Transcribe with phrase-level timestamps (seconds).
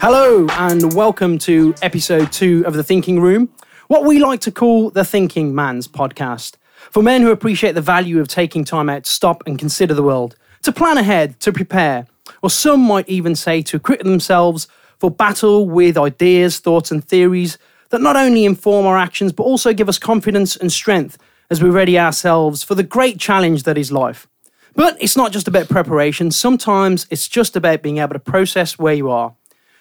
[0.00, 3.48] Hello, and welcome to episode two of The Thinking Room,
[3.88, 6.54] what we like to call the Thinking Man's podcast.
[6.92, 10.04] For men who appreciate the value of taking time out to stop and consider the
[10.04, 12.06] world, to plan ahead, to prepare,
[12.42, 14.68] or some might even say to equip themselves
[14.98, 17.58] for battle with ideas, thoughts, and theories
[17.90, 21.18] that not only inform our actions but also give us confidence and strength
[21.50, 24.28] as we ready ourselves for the great challenge that is life.
[24.76, 28.94] But it's not just about preparation, sometimes it's just about being able to process where
[28.94, 29.34] you are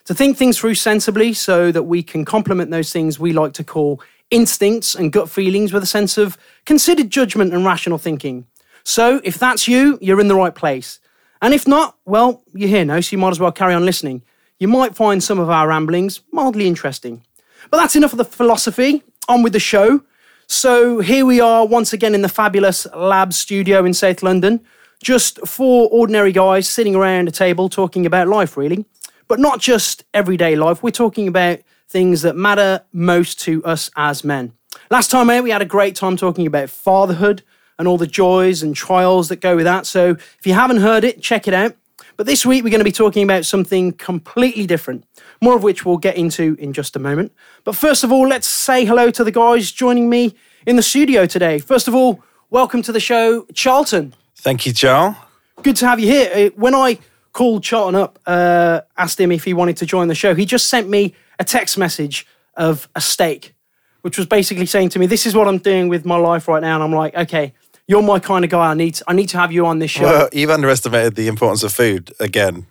[0.07, 3.63] to think things through sensibly so that we can complement those things we like to
[3.63, 8.45] call instincts and gut feelings with a sense of considered judgment and rational thinking.
[8.85, 10.99] So, if that's you, you're in the right place.
[11.41, 14.21] And if not, well, you're here now, so you might as well carry on listening.
[14.59, 17.21] You might find some of our ramblings mildly interesting.
[17.69, 19.03] But that's enough of the philosophy.
[19.27, 20.03] On with the show.
[20.47, 24.61] So, here we are once again in the fabulous lab studio in South London.
[25.03, 28.85] Just four ordinary guys sitting around a table talking about life, really
[29.27, 30.83] but not just everyday life.
[30.83, 34.53] We're talking about things that matter most to us as men.
[34.89, 37.43] Last time out, we had a great time talking about fatherhood
[37.79, 39.85] and all the joys and trials that go with that.
[39.85, 41.75] So if you haven't heard it, check it out.
[42.15, 45.05] But this week, we're going to be talking about something completely different,
[45.39, 47.31] more of which we'll get into in just a moment.
[47.63, 50.33] But first of all, let's say hello to the guys joining me
[50.65, 51.59] in the studio today.
[51.59, 54.15] First of all, welcome to the show, Charlton.
[54.35, 55.15] Thank you, Joel.
[55.61, 56.31] Good to have you here.
[56.33, 56.97] Uh, when I
[57.37, 60.33] called Charlton up, uh, asked him if he wanted to join the show.
[60.33, 63.53] He just sent me a text message of a steak,
[64.01, 66.63] which was basically saying to me, "This is what I'm doing with my life right
[66.63, 67.53] now." And I'm like, "Okay,
[67.87, 68.71] you're my kind of guy.
[68.71, 71.27] I need to, I need to have you on this show." Well, you've underestimated the
[71.27, 72.65] importance of food again.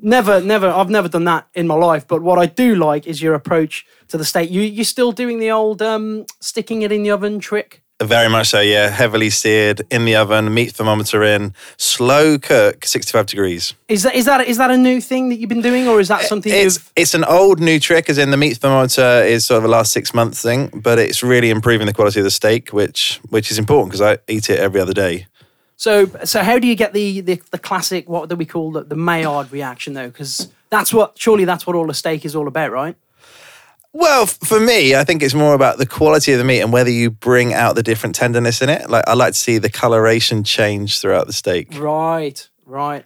[0.00, 0.68] Never, never.
[0.68, 2.08] I've never done that in my life.
[2.08, 4.50] But what I do like is your approach to the steak.
[4.50, 7.82] You you're still doing the old um, sticking it in the oven trick?
[8.00, 8.90] Very much so, yeah.
[8.90, 13.74] Heavily seared in the oven, meat thermometer in, slow cook, 65 degrees.
[13.88, 16.06] Is that is that is that a new thing that you've been doing, or is
[16.06, 16.92] that something it's, you've?
[16.94, 19.92] It's an old new trick, as in the meat thermometer is sort of a last
[19.92, 23.58] six month thing, but it's really improving the quality of the steak, which which is
[23.58, 25.26] important because I eat it every other day.
[25.76, 28.84] So so how do you get the the, the classic what do we call the,
[28.84, 30.08] the Maillard reaction though?
[30.08, 32.96] Because that's what surely that's what all a steak is all about, right?
[33.92, 36.90] Well, for me, I think it's more about the quality of the meat and whether
[36.90, 38.90] you bring out the different tenderness in it.
[38.90, 41.78] Like I like to see the coloration change throughout the steak.
[41.78, 43.04] Right, right.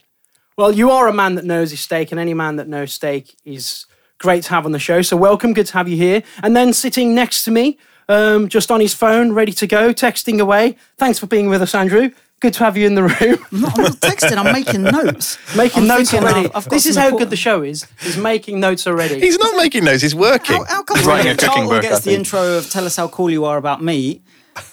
[0.56, 3.36] Well, you are a man that knows his steak, and any man that knows steak
[3.44, 3.86] is
[4.18, 5.02] great to have on the show.
[5.02, 6.22] So welcome, good to have you here.
[6.42, 7.78] And then sitting next to me,
[8.08, 10.76] um, just on his phone, ready to go, texting away.
[10.98, 12.10] Thanks for being with us, Andrew.
[12.42, 13.38] Good to have you in the room.
[13.52, 14.36] I'm not, I'm not texting.
[14.36, 15.38] I'm making notes.
[15.56, 16.46] making I'm notes thinking already.
[16.46, 17.86] I've- I've this is how important- good the show is.
[18.00, 19.20] He's making notes already.
[19.20, 20.02] He's not making notes.
[20.02, 20.56] he's working.
[20.56, 22.96] How, how come Writing when a cooking book, gets I the intro of "Tell us
[22.96, 24.22] how cool you are about me"?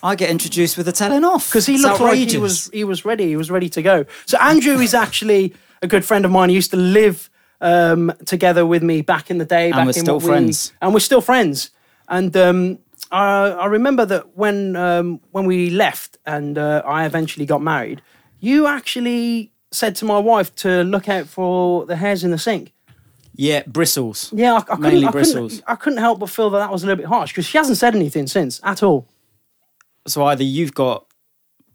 [0.01, 2.83] I get introduced with the telling off because he It's looked like he was he
[2.83, 3.27] was ready.
[3.27, 4.05] He was ready to go.
[4.25, 5.53] So Andrew is actually
[5.83, 6.49] a good friend of mine.
[6.49, 7.29] He used to live
[7.61, 9.69] um, together with me back in the day.
[9.71, 10.73] back we're in still what we- friends.
[10.81, 11.69] and we're still friends.
[12.07, 12.79] And um,
[13.11, 18.01] I, I remember that when um, when we left and uh, I eventually got married,
[18.39, 22.73] you actually said to my wife to look out for the hairs in the sink.
[23.35, 24.31] Yeah, bristles.
[24.33, 24.81] Yeah, I, I couldn't.
[24.81, 25.51] Mainly I, bristles.
[25.53, 27.57] couldn't I couldn't help but feel that that was a little bit harsh because she
[27.57, 29.07] hasn't said anything since at all.
[30.07, 31.05] So either you've got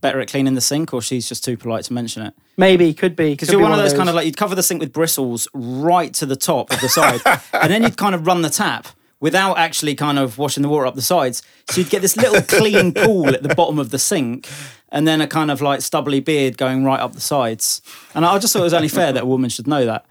[0.05, 2.35] better at cleaning the sink, or she's just too polite to mention it.
[2.59, 4.81] Maybe could be Because you're one, of those, kind of like you'd cover the sink
[4.81, 7.23] with bristles right to the top of the side,
[7.55, 8.89] and then you'd kind of run the tap
[9.25, 11.43] without actually kind of washing the water up the sides.
[11.71, 14.47] So you'd get this little clean pool at the bottom of the sink,
[14.91, 17.81] and then a kind of like stubbly beard going right up the sides.
[18.15, 20.05] And I just thought it was only fair that a woman should know that.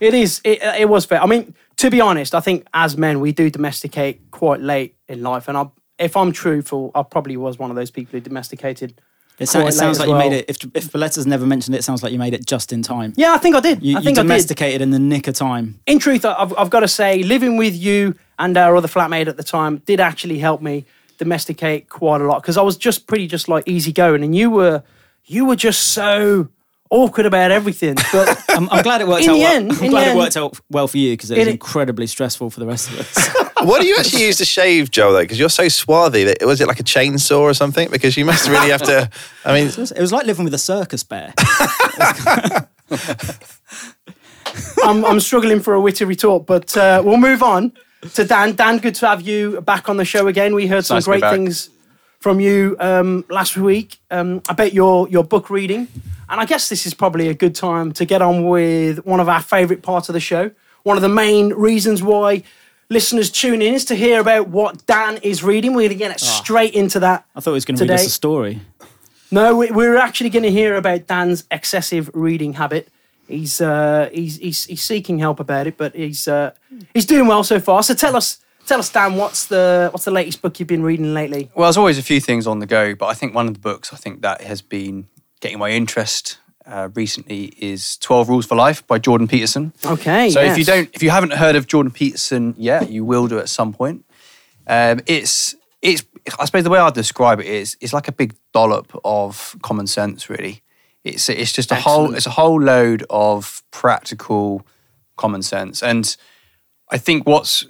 [0.00, 0.42] It is.
[0.44, 1.22] It, uh, it was fair.
[1.22, 5.22] I mean, to be honest, I think as men we do domesticate quite late in
[5.22, 5.66] life, and I,
[5.98, 9.00] if I'm truthful, I probably was one of those people who domesticated.
[9.38, 10.44] It, sou- quite it sounds like as you made it.
[10.46, 13.14] If if Balletta's never mentioned it, it sounds like you made it just in time.
[13.16, 13.82] Yeah, I think I did.
[13.82, 14.28] You, I you think I did.
[14.28, 15.80] domesticated in the nick of time.
[15.86, 19.36] In truth, I've, I've got to say, living with you and our other flatmate at
[19.36, 20.84] the time did actually help me
[21.18, 24.82] domesticate quite a lot because I was just pretty just like easygoing, and you were
[25.24, 26.48] you were just so
[26.90, 27.96] awkward about everything.
[28.12, 29.34] But I'm, I'm glad it worked In out.
[29.34, 29.54] the well.
[29.56, 31.46] end- I'm in glad the it end- worked out well for you because it was
[31.48, 33.28] It- incredibly stressful for the rest of us.
[33.60, 35.12] What do you actually use to shave, Joe?
[35.12, 36.22] Though, because you're so swarthy.
[36.22, 37.90] That was it like a chainsaw or something?
[37.90, 39.10] Because you must really have to.
[39.44, 41.34] I mean, It was, it was like living with a circus bear.
[44.84, 47.72] I'm, I'm struggling for a witty retort, but uh, we'll move on
[48.14, 48.54] to Dan.
[48.54, 50.54] Dan, good to have you back on the show again.
[50.54, 51.70] We heard some nice great things
[52.20, 55.88] from you um, last week um, about your, your book reading.
[56.28, 59.28] And I guess this is probably a good time to get on with one of
[59.28, 60.50] our favourite parts of the show.
[60.82, 62.42] One of the main reasons why
[62.90, 65.74] listeners tune in is to hear about what Dan is reading.
[65.74, 67.24] We're going to get straight into that.
[67.34, 68.60] I thought he was going to read us a story.
[69.30, 72.88] No, we- we're actually going to hear about Dan's excessive reading habit
[73.28, 76.52] he's uh, he's, he's he's seeking help about it, but he's uh,
[76.94, 77.82] he's doing well so far.
[77.82, 81.14] So tell us, tell us, Dan, what's the what's the latest book you've been reading
[81.14, 81.50] lately?
[81.54, 83.60] Well, there's always a few things on the go, but I think one of the
[83.60, 85.08] books I think that has been
[85.40, 89.72] getting my interest uh, recently is 12 Rules for Life by Jordan Peterson.
[89.84, 90.30] Okay.
[90.30, 93.38] So if you don't, if you haven't heard of Jordan Peterson yet, you will do
[93.38, 94.04] at some point.
[94.66, 96.04] Um, it's it's
[96.38, 99.86] I suppose the way I'd describe it is it's like a big dollop of common
[99.86, 100.28] sense.
[100.28, 100.62] Really,
[101.04, 104.66] it's it's just a whole it's a whole load of practical
[105.16, 106.16] common sense, and
[106.90, 107.66] I think what's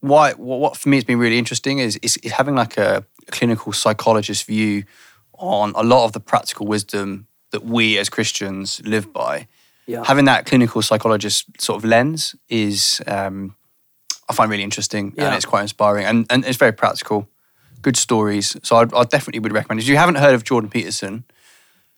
[0.00, 3.72] why what, what for me has been really interesting is, is having like a clinical
[3.72, 4.84] psychologist view
[5.34, 9.46] on a lot of the practical wisdom that we as Christians live by
[9.86, 10.04] yeah.
[10.04, 13.54] having that clinical psychologist sort of lens is um,
[14.28, 15.26] I find really interesting Yeah.
[15.26, 17.28] and it's quite inspiring and, and it's very practical.
[17.80, 18.56] Good stories.
[18.62, 19.80] So I definitely would recommend.
[19.80, 19.84] it.
[19.84, 21.24] If you haven't heard of Jordan Peterson,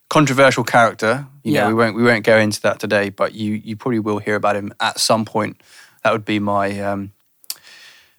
[0.08, 1.26] controversial character.
[1.42, 1.62] You Yeah.
[1.62, 4.34] know, we won't we won't go into that today, but you you probably will hear
[4.36, 5.60] about him at some point.
[6.02, 7.12] That would be my um,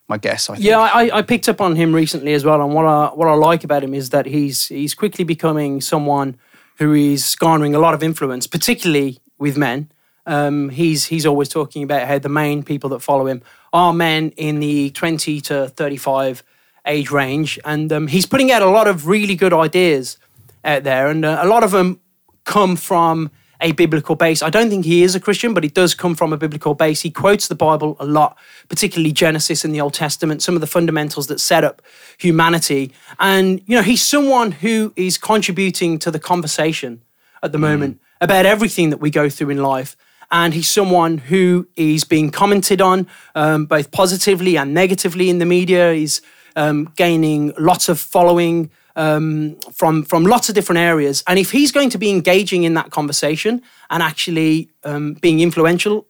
[0.08, 0.50] my guess.
[0.50, 0.66] I think.
[0.66, 3.34] Yeah, I, I picked up on him recently as well, and what I what I
[3.34, 6.38] like about him is that he's he's quickly becoming someone
[6.78, 9.90] who is garnering a lot of influence, particularly with men.
[10.28, 13.42] Um, he's he's always talking about how the main people that follow him
[13.72, 16.44] are men in the twenty to thirty five
[16.86, 20.18] age range, and um, he's putting out a lot of really good ideas
[20.65, 22.00] out there, and uh, a lot of them
[22.44, 23.31] come from
[23.62, 24.41] a biblical base.
[24.44, 27.01] I don't think he is a Christian, but he does come from a biblical base.
[27.01, 30.67] He quotes the Bible a lot, particularly Genesis in the Old Testament, some of the
[30.67, 31.81] fundamentals that set up
[32.17, 32.91] humanity.
[33.17, 37.01] And, you know, he's someone who is contributing to the conversation
[37.41, 39.95] at the moment about everything that we go through in life.
[40.31, 45.45] And he's someone who is being commented on um, both positively and negatively in the
[45.45, 45.94] media.
[45.94, 46.21] He's
[46.56, 51.24] um, gaining lots of following um, from from lots of different areas.
[51.27, 56.07] And if he's going to be engaging in that conversation and actually um, being influential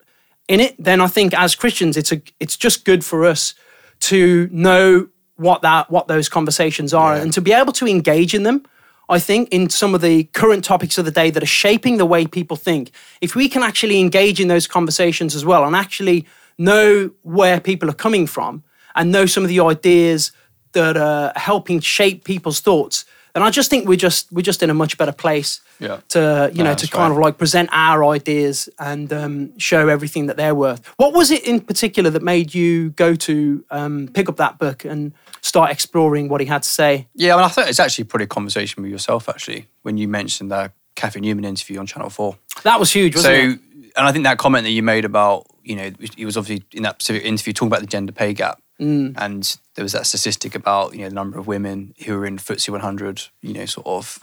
[0.48, 3.54] in it, then I think as Christians, it's a it's just good for us
[4.00, 8.42] to know what that what those conversations are and to be able to engage in
[8.42, 8.64] them.
[9.08, 12.06] I think in some of the current topics of the day that are shaping the
[12.06, 12.90] way people think.
[13.20, 16.26] If we can actually engage in those conversations as well and actually
[16.58, 18.64] know where people are coming from
[18.96, 20.32] and know some of the ideas
[20.76, 24.70] that are helping shape people's thoughts, And I just think we're just we're just in
[24.70, 25.98] a much better place Yeah.
[26.14, 27.18] to you know to kind right.
[27.20, 30.80] of like present our ideas and um, show everything that they're worth.
[30.96, 33.34] What was it in particular that made you go to
[33.78, 35.12] um, pick up that book and
[35.42, 36.92] start exploring what he had to say?
[37.14, 40.08] Yeah, I, mean, I thought it's actually probably a conversation with yourself actually when you
[40.08, 42.36] mentioned that Cathy Newman interview on Channel Four.
[42.62, 43.92] That was huge, So, wasn't it?
[43.98, 46.82] and I think that comment that you made about, you know, he was obviously in
[46.84, 48.56] that specific interview talking about the gender pay gap.
[48.80, 49.14] Mm.
[49.16, 52.36] And there was that statistic about, you know, the number of women who are in
[52.38, 54.18] FTSE 100, you know, sort of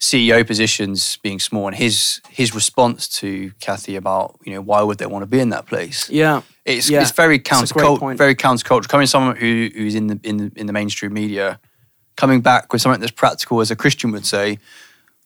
[0.00, 1.66] CEO positions being small.
[1.68, 5.40] And his his response to Cathy about, you know, why would they want to be
[5.40, 6.08] in that place?
[6.10, 7.02] Yeah, It's, Yeah.
[7.02, 8.18] it's very It's a great counter point.
[8.18, 8.88] very countercultural.
[8.88, 11.60] Coming from someone who who's in the in the, in the mainstream media,
[12.16, 14.58] coming back with something that's practical, as a Christian would say,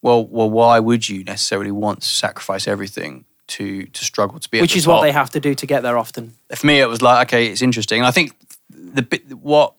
[0.02, 4.60] well, well, why would you necessarily want to sacrifice everything to to struggle to be?
[4.60, 6.34] which is what they have to do to get there often.
[6.54, 8.00] For me, it was like, okay, it's interesting.
[8.00, 8.32] And I think
[8.70, 9.74] the bit what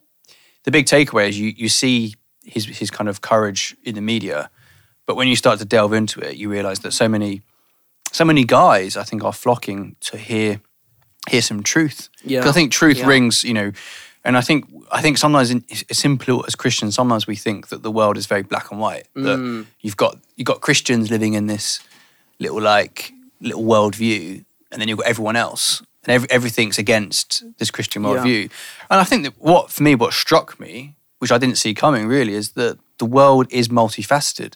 [0.64, 2.14] the big takeaway is you you see
[2.44, 4.50] his his kind of courage in the media,
[5.06, 7.42] but when you start to delve into it, you realize that so many
[8.12, 10.60] so many guys, I think, are flocking to hear
[11.28, 12.08] hear some truth.
[12.24, 12.48] Yeah.
[12.48, 13.06] I think truth Yeah.
[13.08, 13.72] rings, you know,
[14.24, 16.94] and I think I think sometimes in, it's simple as Christians.
[16.94, 19.08] Sometimes we think that the world is very black and white.
[19.14, 19.66] That Mm.
[19.80, 21.80] you've got you've got Christians living in this
[22.38, 27.70] little like little worldview, and then you've got everyone else, and every, everything's against this
[27.70, 28.08] Christian Yeah.
[28.10, 28.50] worldview.
[28.90, 32.06] And I think that what for me, what struck me, which I didn't see coming,
[32.08, 34.54] really, is that the world is multifaceted,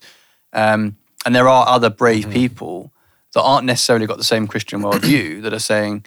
[0.52, 2.32] um, and there are other brave Mm-hmm.
[2.32, 2.92] people
[3.34, 6.04] that aren't necessarily got the same Christian worldview that are saying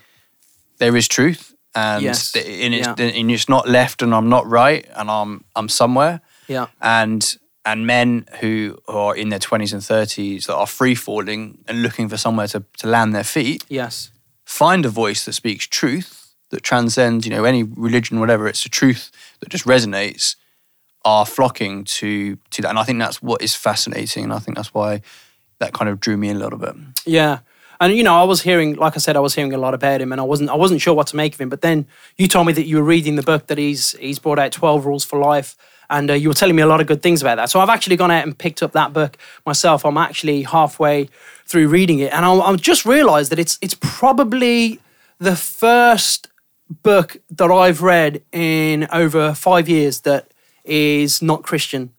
[0.79, 2.35] there is truth, and, Yes.
[2.35, 2.95] and, it's, Yeah.
[2.97, 7.87] and it's not left, and I'm not right, and I'm I'm somewhere Yeah, and and
[7.87, 12.17] men who are in their 20s and 30s that are free falling and looking for
[12.17, 14.11] somewhere to, to land their feet yes,
[14.45, 18.69] find a voice that speaks truth that transcends you know any religion whatever it's a
[18.69, 20.35] truth that just resonates
[21.05, 24.55] are flocking to to that and i think that's what is fascinating and i think
[24.55, 25.01] that's why
[25.59, 27.39] that kind of drew me in a little bit yeah.
[27.79, 29.99] And you know, I was hearing, like I said, I was hearing a lot about
[29.99, 31.49] him, and I wasn't, I wasn't sure what to make of him.
[31.49, 34.39] But then you told me that you were reading the book that he's he's brought
[34.39, 35.57] out, Twelve Rules for Life,
[35.89, 37.49] and uh, you were telling me a lot of good things about that.
[37.49, 39.85] So I've actually gone out and picked up that book myself.
[39.85, 41.09] I'm actually halfway
[41.45, 44.79] through reading it, and I, I just realised that it's it's probably
[45.19, 46.27] the first
[46.81, 50.31] book that I've read in over five years that
[50.63, 51.91] is not Christian.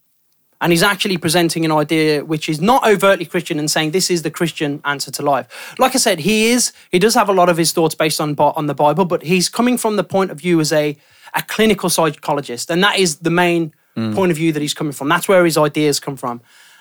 [0.60, 4.22] And he's actually presenting an idea which is not overtly Christian and saying this is
[4.22, 5.74] the Christian answer to life.
[5.78, 8.34] Like I said, he is he does have a lot of his thoughts based on
[8.38, 10.96] on the Bible, but he's coming from the point of view as a
[11.34, 13.74] a clinical psychologist, and that is the main
[14.14, 15.08] point of view that he's coming from.
[15.08, 16.40] That's where his ideas come from.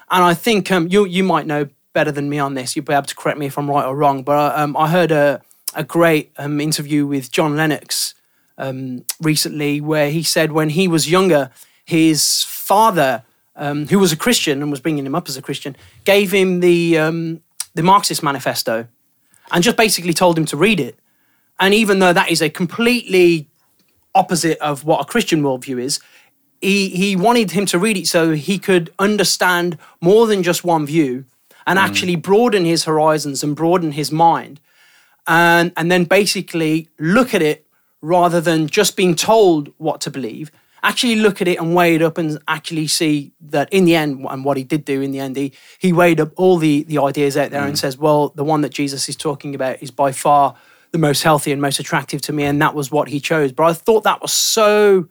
[0.10, 2.76] And I think um, you you might know better than me on this.
[2.76, 4.24] You'll be able to correct me if I'm right or wrong.
[4.24, 5.42] But um, I heard a
[5.76, 8.14] a great um, interview with John Lennox
[8.58, 11.50] um, recently where he said when he was younger,
[11.84, 13.24] his father,
[13.56, 16.60] um, who was a Christian and was bringing him up as a Christian, gave him
[16.60, 17.42] the um,
[17.76, 18.88] the Marxist Manifesto,
[19.52, 21.00] and just basically told him to read it.
[21.60, 23.50] And even though that is a completely
[24.16, 26.00] opposite of what a Christian worldview is,
[26.62, 30.86] he, he wanted him to read it so he could understand more than just one
[30.86, 31.26] view
[31.68, 31.82] and mm.
[31.82, 34.60] actually broaden his horizons and broaden his mind.
[35.28, 37.66] And, and then basically look at it
[38.02, 40.52] rather than just being told what to believe.
[40.84, 44.26] Actually look at it and weigh it up and actually see that in the end
[44.30, 46.98] and what he did do in the end he, he weighed up all the, the
[46.98, 47.78] ideas out there and mm.
[47.78, 50.56] says well the one that jesus is talking about is by far
[50.94, 53.64] the most healthy and most attractive to me and that was what he chose but
[53.66, 55.08] i thought that was so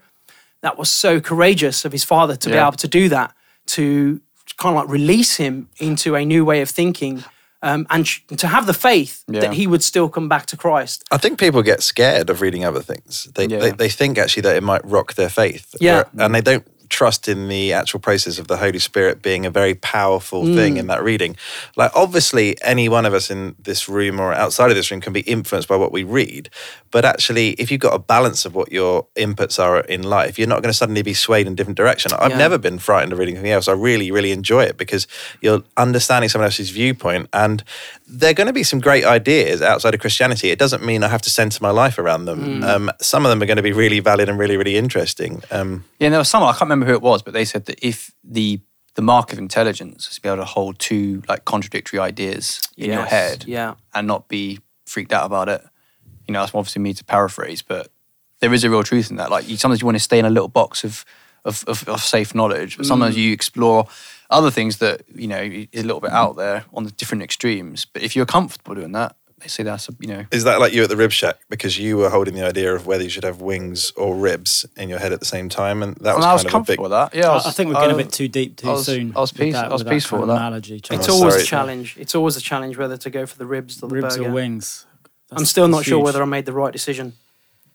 [0.63, 3.35] that was so courageous of his father to be able to do that,
[3.67, 4.21] to
[4.59, 7.25] kind of like release him into a new way of thinking,
[7.63, 9.41] um, and sh- to have the faith Yeah.
[9.41, 11.03] that he would still come back to Christ.
[11.11, 13.27] I think people get scared of reading other things.
[13.35, 13.59] They, Yeah.
[13.59, 15.75] they they think actually that it might rock their faith.
[15.81, 16.05] Yeah.
[16.13, 19.51] Where- and they don't trust in the actual process of the Holy Spirit being a
[19.51, 20.55] very powerful Mm.
[20.55, 21.37] thing in that reading.
[21.75, 25.13] Like obviously any one of us in this room or outside of this room can
[25.13, 26.51] be influenced by what we read.
[26.91, 30.49] But actually if you've got a balance of what your inputs are in life, you're
[30.55, 32.13] not going to suddenly be swayed in a different direction.
[32.13, 32.37] I've Yeah.
[32.47, 33.67] never been frightened of reading anything else.
[33.69, 35.07] I really, really enjoy it because
[35.41, 37.65] you're understanding someone else's viewpoint and
[38.07, 40.51] they're going to be some great ideas outside of Christianity.
[40.51, 42.63] It doesn't mean I have to center my life around them.
[42.63, 45.43] Um, some of them are going to be really valid and really, really interesting.
[45.51, 47.67] Um, Yeah, and there was someone I can't remember who it was, but they said
[47.67, 48.61] that if the
[48.95, 52.91] the mark of intelligence is to be able to hold two like contradictory ideas in
[52.93, 53.75] your head, yeah.
[53.95, 55.63] and not be freaked out about it.
[56.29, 57.89] You know, that's obviously me to paraphrase, but
[58.41, 59.31] there is a real truth in that.
[59.31, 61.05] Like, you, sometimes you want to stay in a little box of
[61.45, 62.89] of, of, of safe knowledge, but Mm.
[62.89, 63.87] sometimes you explore
[64.31, 67.85] other things that you know is a little bit out there on the different extremes.
[67.85, 70.73] But if you're comfortable doing that, they say that's a, you know is that like
[70.73, 73.25] you at the rib shack because you were holding the idea of whether you should
[73.25, 76.25] have wings or ribs in your head at the same time, and that was And
[76.25, 76.81] I was kind of a big.
[76.81, 77.15] with that.
[77.15, 78.87] Yeah, I, was- I think we're getting a I- bit too deep too I was-
[78.87, 79.13] soon.
[79.17, 80.37] I was with peace- that- I was with that peaceful with that.
[80.37, 81.43] Analogy, It's Oh, always sorry.
[81.43, 81.97] a challenge.
[81.99, 84.29] It's always a challenge whether to go for the ribs or the ribs burger.
[84.31, 84.87] or wings.
[85.33, 86.05] I'm still not that's sure huge.
[86.05, 87.15] whether I made the right decision.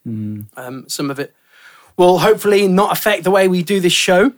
[0.04, 0.42] Hmm.
[0.56, 1.34] Um, some of it
[1.98, 4.32] will hopefully not affect the way we do this show.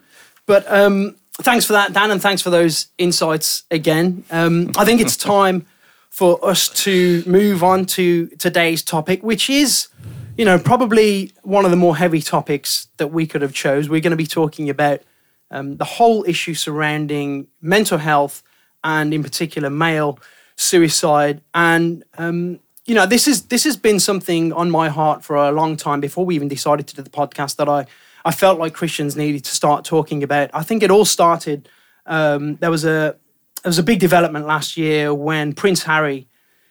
[0.45, 4.23] But um, thanks for that, Dan, and thanks for those insights again.
[4.31, 5.65] Um, I think it's time
[6.09, 9.87] for us to move on to today's topic, which is,
[10.37, 13.89] you know, probably one of the more heavy topics that we could have chose.
[13.89, 15.01] We're going to be talking about
[15.51, 18.43] um, the whole issue surrounding mental health
[18.83, 20.19] and, in particular, male
[20.55, 21.41] suicide.
[21.53, 25.51] And um, you know, this is this has been something on my heart for a
[25.51, 27.85] long time before we even decided to do the podcast that I
[28.25, 30.49] I felt like Christians needed to start talking about.
[30.53, 31.69] I think it all started.
[32.05, 33.15] Um, there was a
[33.63, 36.27] there was a big development last year when Prince Harry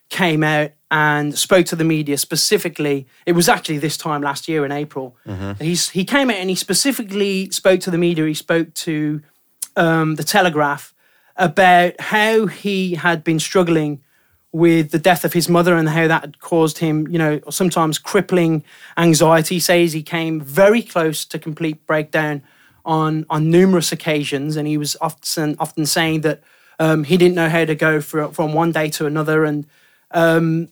[0.09, 3.07] came out and spoke to the media specifically.
[3.26, 5.16] It was actually this time last year in April.
[5.61, 8.26] He's he came out and he specifically spoke to the media.
[8.26, 9.21] He spoke to
[9.76, 10.95] um, the Telegraph
[11.37, 14.02] about how he had been struggling
[14.50, 17.99] with the death of his mother and how that had caused him, you know, sometimes
[17.99, 18.64] crippling
[18.97, 19.57] anxiety.
[19.57, 22.42] He says he came very close to complete breakdown
[22.85, 26.42] on on numerous occasions, and he was often often saying that
[26.78, 29.66] um, he didn't know how to go for, from one day to another, and
[30.12, 30.68] um,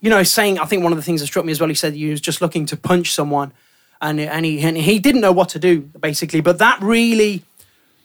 [0.00, 1.68] you know, saying I think one of the things that struck me as well.
[1.68, 3.52] He said he was just looking to punch someone,
[4.00, 6.40] and and he and he didn't know what to do basically.
[6.40, 7.44] But that really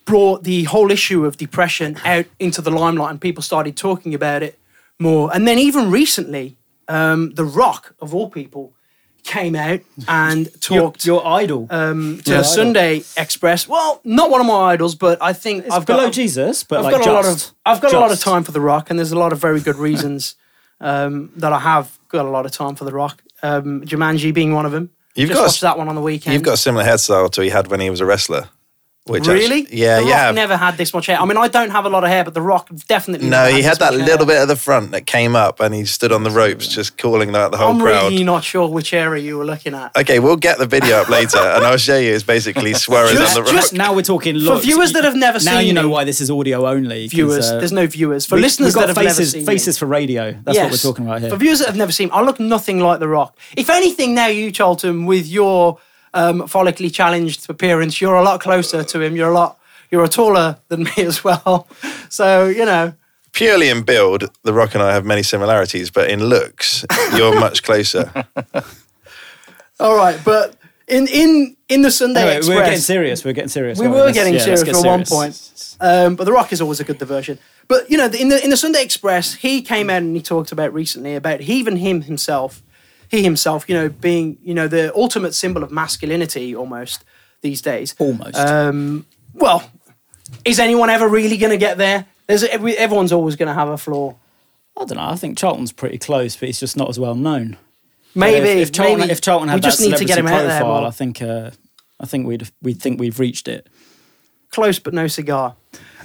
[0.05, 4.43] brought the whole issue of depression out into the limelight, and people started talking about
[4.43, 4.57] it
[4.99, 5.33] more.
[5.33, 6.55] And then even recently,
[6.87, 8.73] um, The Rock of all people
[9.23, 11.67] came out and talked your idol.
[11.69, 13.67] um, to Yeah, the Sunday Express.
[13.67, 16.79] Well, not one of my idols, but I think it's I've below got Jesus, but
[16.79, 18.23] I've like got a lot of I've got a lot of just.
[18.23, 20.35] time for The Rock, and there's a lot of very good reasons
[20.79, 23.21] um, that I have got a lot of time for The Rock.
[23.43, 24.91] Um, Jumanji being one of them.
[25.15, 26.33] You've Just got a- watched that one on the weekend.
[26.33, 28.49] You've got a similar hairstyle to he had when he was a wrestler.
[29.07, 29.61] Which really?
[29.63, 30.31] actually- yeah, the yeah.
[30.31, 31.19] Never had this much hair.
[31.19, 33.29] I mean, I don't have a lot of hair, but The Rock definitely.
[33.29, 34.25] No, never he had this that much little hair.
[34.27, 37.35] bit at the front that came up, and he stood on the ropes, just calling
[37.35, 37.95] out the whole crowd.
[38.05, 39.97] I'm really not sure which area you were looking at.
[39.97, 42.13] Okay, we'll get the video up later, and I'll show you.
[42.13, 43.77] It's basically Suarez Just- on the just rock.
[43.79, 46.21] Now we're talking For viewers that have never seen now seen you know why this
[46.21, 47.07] is audio only.
[47.07, 48.27] Viewers, uh, there's no viewers.
[48.27, 50.37] For we- listeners we've got that have never faces, seen me- faces for radio.
[50.43, 51.31] That's what we're talking about here.
[51.31, 53.35] For viewers that have never seen, I look nothing like The Rock.
[53.57, 55.79] If anything, now you, Charlton, with your
[56.13, 59.15] um, follically challenged appearance, you're a lot closer to him.
[59.15, 59.57] You're a lot,
[59.89, 61.67] You're a taller than me as well.
[62.09, 62.93] So, you know,
[63.33, 67.63] Purely in build, The Rock and I have many similarities, but in looks, you're much
[67.67, 68.11] closer.
[69.79, 70.19] all right.
[70.23, 70.55] But
[70.87, 73.23] in in in the Sunday Anyway, Express, we're getting serious.
[73.25, 73.79] We're getting serious.
[73.79, 75.77] We were Let's- getting yeah, serious get for one point.
[75.79, 77.39] Um, but The Rock is always a good diversion.
[77.67, 80.51] But you know, in the in the Sunday Express, he came out and he talked
[80.51, 82.61] about recently about he even him himself,
[83.11, 87.03] he himself, you know, being you know the ultimate symbol of masculinity almost
[87.41, 87.93] these days.
[87.99, 88.37] Almost.
[88.37, 89.69] Um, well,
[90.45, 92.05] is anyone ever really going to get there?
[92.27, 94.15] There's every, everyone's always going to have a flaw.
[94.77, 95.03] I don't know.
[95.03, 97.57] I think Charlton's pretty close, but he's just not as well known.
[98.15, 100.27] Maybe if, if Charlton, maybe if Charlton had we just that need to get him
[100.27, 100.61] celebrity there.
[100.61, 100.85] profile.
[100.85, 101.51] I think uh,
[101.99, 103.67] I think we'd we'd think we've reached it.
[104.51, 105.55] close but no cigar.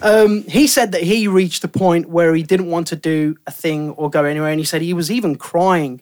[0.03, 3.51] Um, he said that he reached the point where he didn't want to do a
[3.51, 6.01] thing or go anywhere, and he said he was even crying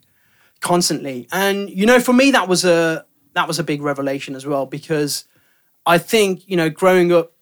[0.65, 1.29] constantly.
[1.31, 4.67] And you know, for me, that was a that was a big revelation as well
[4.67, 5.27] because
[5.87, 7.33] I think you know, growing up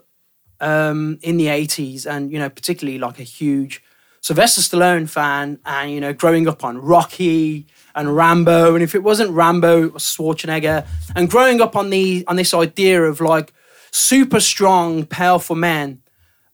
[0.61, 3.83] um, in the '80s, and you know, particularly like a huge
[4.21, 9.03] Sylvester Stallone fan, and you know, growing up on Rocky and Rambo, and if it
[9.03, 10.87] wasn't Rambo, it was Schwarzenegger,
[11.17, 13.55] and growing up on the on this idea of like
[13.93, 16.03] super strong, powerful men.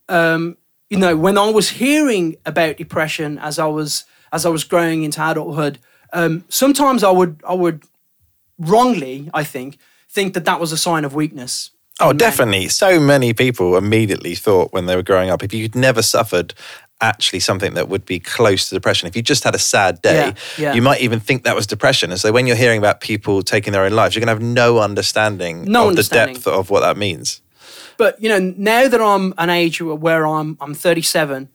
[0.08, 0.58] Um,
[0.90, 5.02] you know, when I was hearing about depression as I was as I was growing
[5.02, 5.78] into adulthood,
[6.12, 7.83] um, sometimes I would I would
[8.59, 9.79] wrongly, I think,
[10.11, 11.71] think that that was a sign of weakness.
[12.00, 12.17] Oh, men.
[12.17, 12.69] definitely.
[12.69, 16.55] So many people immediately thought when they were growing up, if you'd never suffered
[17.00, 20.15] actually something that would be close to depression, if you just had a sad day,
[20.29, 20.75] Yeah, yeah.
[20.75, 22.11] you might even think that was depression.
[22.11, 24.55] And so when you're hearing about people taking their own lives, you're going to have
[24.55, 26.35] no understanding No of understanding.
[26.35, 27.41] the depth of what that means.
[27.97, 31.49] But you know, now that I'm an age where I'm I'm 37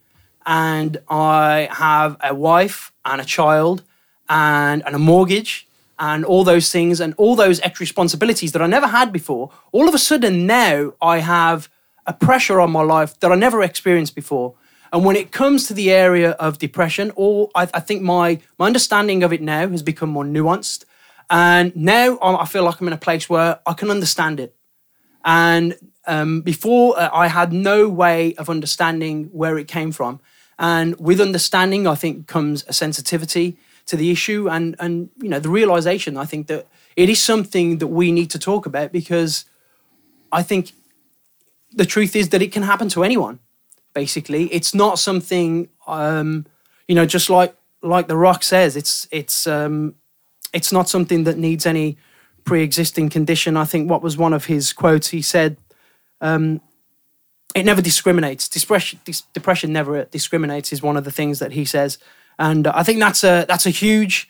[0.46, 3.82] and I have a wife and a child
[4.30, 5.68] and, and a mortgage
[6.00, 9.88] and all those things and all those extra responsibilities that I never had before, all
[9.88, 11.70] of a sudden now I have
[12.06, 14.56] a pressure on my life that I never experienced before.
[14.92, 18.68] And when it comes to the area of depression, all I, I think my my
[18.68, 20.86] understanding of it now has become more nuanced.
[21.30, 24.56] And now I I feel like I'm in a place where I can understand it.
[25.26, 30.20] And um, before, uh, I had no way of understanding where it came from.
[30.60, 35.40] And with understanding, I think comes a sensitivity to the issue, and and you know
[35.40, 36.18] the realization.
[36.18, 39.46] I think that it is something that we need to talk about because
[40.32, 40.72] I think
[41.72, 43.40] the truth is that it can happen to anyone.
[43.94, 46.46] Basically, it's not something um,
[46.88, 49.96] you know, just like like the Rock says, it's it's um,
[50.54, 51.98] it's not something that needs any
[52.46, 53.58] pre-existing condition.
[53.58, 55.10] I think what was one of his quotes.
[55.10, 55.58] He said,
[56.22, 56.62] um,
[57.56, 58.48] "It never discriminates.
[58.50, 61.98] Depression, dis- depression never discriminates." Is one of the things that he says,
[62.40, 64.30] and I think that's a that's a huge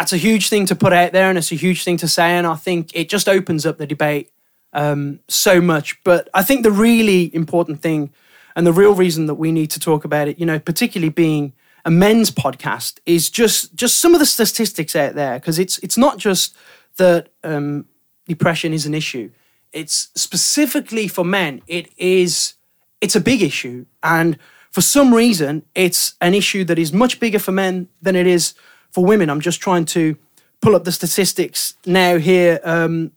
[0.00, 2.30] that's a huge thing to put out there, and it's a huge thing to say.
[2.30, 4.30] And I think it just opens up the debate
[4.72, 6.02] um, so much.
[6.04, 8.10] But I think the really important thing,
[8.56, 11.52] and the real reason that we need to talk about it, you know, particularly being
[11.84, 15.98] a men's podcast, is just just some of the statistics out there because it's it's
[15.98, 16.56] not just
[16.96, 17.86] that um,
[18.26, 19.30] depression is an issue.
[19.72, 21.62] It's specifically for men.
[21.66, 22.54] It is
[23.02, 24.38] it's a big issue, and
[24.70, 28.54] for some reason, it's an issue that is much bigger for men than it is
[28.90, 29.30] for women.
[29.30, 30.16] I'm just trying to
[30.60, 32.60] pull up the statistics now here.
[32.64, 33.12] Um,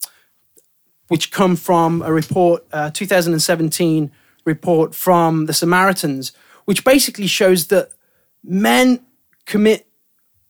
[1.14, 4.12] which come from a report, uh, 2017
[4.46, 6.32] report from the Samaritans,
[6.66, 7.90] which basically shows that
[8.44, 9.00] men
[9.46, 9.86] commit,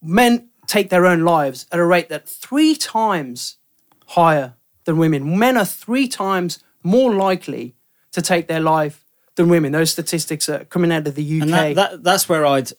[0.00, 3.58] men take their own lives at a rate that three times
[4.06, 5.38] higher than women.
[5.38, 7.74] Men are three times more likely
[8.12, 9.03] to take their life
[9.36, 9.72] than women.
[9.72, 11.42] Those statistics are coming out of the UK.
[11.42, 12.70] And that, that that's where I'd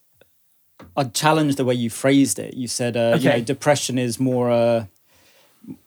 [0.98, 2.54] I'd challenge the way you phrased it.
[2.54, 3.40] You said uh, you Okay.
[3.40, 4.90] know depression is more a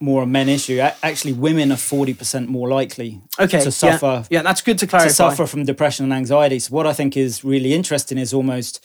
[0.01, 0.81] more a men issue.
[0.81, 3.71] Actually, women are forty percent more likely okay, to yeah.
[3.71, 5.09] suffer Yeah, that's good to clarify.
[5.09, 6.59] to suffer from depression and anxiety.
[6.59, 8.85] So what I think is really interesting is almost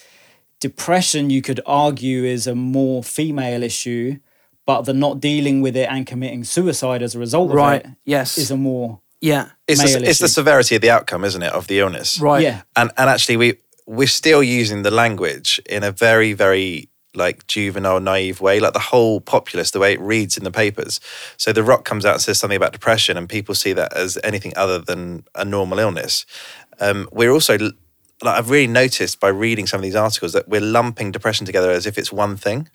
[0.60, 1.30] depression.
[1.30, 4.18] You could argue is a more female issue,
[4.66, 7.84] but the not dealing with it and committing suicide as a result Right.
[7.84, 8.38] of it Yes.
[8.38, 9.50] is a more yeah.
[9.68, 12.20] It's, the, it's the severity of the outcome, isn't it, of the illness?
[12.20, 12.44] Right.
[12.44, 12.62] yeah.
[12.76, 13.58] and and actually we
[13.88, 18.80] we're still using the language in a very very like juvenile naive way like the
[18.80, 21.00] whole populace the way it reads in the papers
[21.38, 24.18] so the rock comes out and says something about depression and people see that as
[24.24, 26.26] anything other than a normal illness
[26.80, 30.60] um, we're also like i've really noticed by reading some of these articles that we're
[30.60, 32.68] lumping depression together as if it's one thing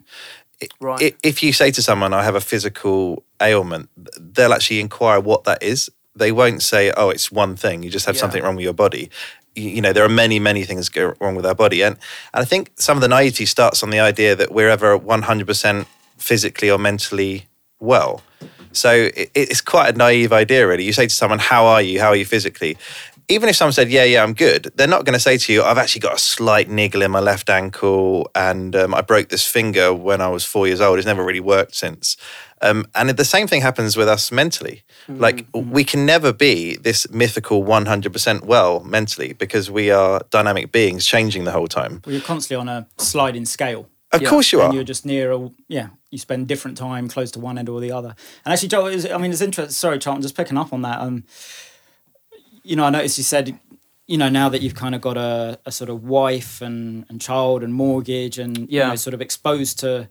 [0.79, 1.15] Right.
[1.23, 5.63] If you say to someone, I have a physical ailment, they'll actually inquire what that
[5.63, 5.89] is.
[6.15, 7.83] They won't say, oh, it's one thing.
[7.83, 8.21] You just have Yeah.
[8.21, 9.09] something wrong with your body.
[9.55, 11.81] You, you know, there are many, many things go wrong with our body.
[11.81, 11.95] And,
[12.33, 15.85] and I think some of the naivety starts on the idea that we're ever 100%
[16.17, 17.47] physically or mentally
[17.79, 18.21] well.
[18.71, 20.83] So it, it's quite a naive idea, really.
[20.83, 21.99] You say to someone, "How are you?
[21.99, 22.77] How are you physically?"
[23.27, 25.63] Even if someone said, "Yeah, yeah, I'm good," they're not going to say to you,
[25.63, 29.43] "I've actually got a slight niggle in my left ankle, and um, I broke this
[29.47, 30.99] finger when I was four years old.
[30.99, 32.15] It's never really worked since."
[32.61, 34.83] Um, and the same thing happens with us mentally.
[35.07, 41.05] Like we can never be this mythical 100% well mentally because we are dynamic beings
[41.05, 42.01] changing the whole time.
[42.05, 43.87] Well, you're constantly on a sliding scale.
[44.11, 44.29] Of Yeah.
[44.29, 44.75] course you and are.
[44.75, 47.91] you're just near a yeah you spend different time close to one end or the
[47.91, 50.99] other and actually joel i mean it's interesting sorry charlton just picking up on that
[50.99, 51.23] um
[52.63, 53.59] you know i noticed you said
[54.07, 57.21] you know now that you've kind of got a, a sort of wife and, and
[57.21, 58.89] child and mortgage and you Yeah.
[58.89, 60.09] know sort of exposed to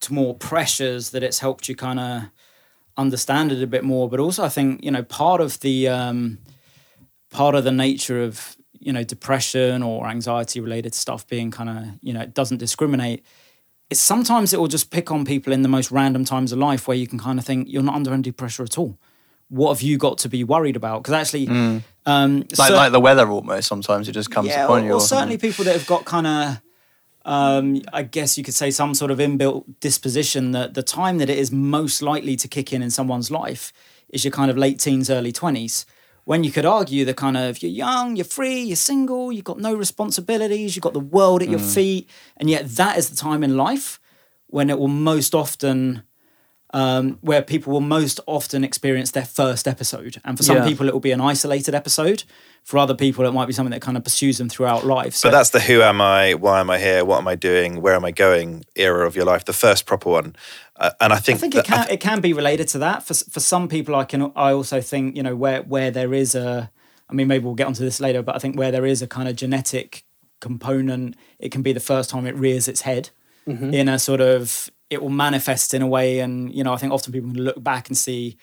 [0.00, 2.22] to more pressures that it's helped you kind of
[2.96, 6.38] understand it a bit more but also i think you know part of the um
[7.30, 11.84] part of the nature of you know depression or anxiety related stuff being kind of
[12.02, 13.24] you know it doesn't discriminate
[13.88, 16.86] it's sometimes it will just pick on people in the most random times of life
[16.86, 18.98] where you can kind of think you're not under any pressure at all
[19.48, 21.46] what have you got to be worried about because actually
[22.06, 23.68] um Like, like the weather almost.
[23.68, 24.92] Sometimes it just comes yeah, upon or, you.
[24.92, 26.60] or certainly people that have got kind of
[27.24, 31.28] um, I guess you could say some sort of inbuilt disposition that the time that
[31.28, 33.72] it is most likely to kick in in someone's life
[34.08, 35.84] is your kind of late teens, early 20s.
[36.24, 39.58] When you could argue the kind of you're young, you're free, you're single, you've got
[39.58, 43.42] no responsibilities, you've got the world at your feet, and yet that is the time
[43.42, 43.98] in life
[44.46, 46.02] when it will most often
[46.72, 50.20] um, where people will most often experience their first episode.
[50.24, 50.66] And for some Yeah.
[50.68, 52.22] people, it will be an isolated episode.
[52.62, 55.14] For other people, it might be something that kind of pursues them throughout life.
[55.16, 57.80] So But that's the who am I, why am I here, what am I doing,
[57.82, 60.36] where am I going era of your life, the first proper one.
[60.76, 63.02] Uh, and I think, I think that, it can it can be related to that.
[63.02, 66.34] For for some people, I can I also think you know where where there is
[66.34, 66.70] a,
[67.10, 69.06] I mean maybe we'll get onto this later, but I think where there is a
[69.06, 70.04] kind of genetic
[70.40, 73.10] component, it can be the first time it rears its head
[73.46, 76.92] in a sort of it will manifest in a way, and you know I think
[76.92, 78.36] often people can look back and see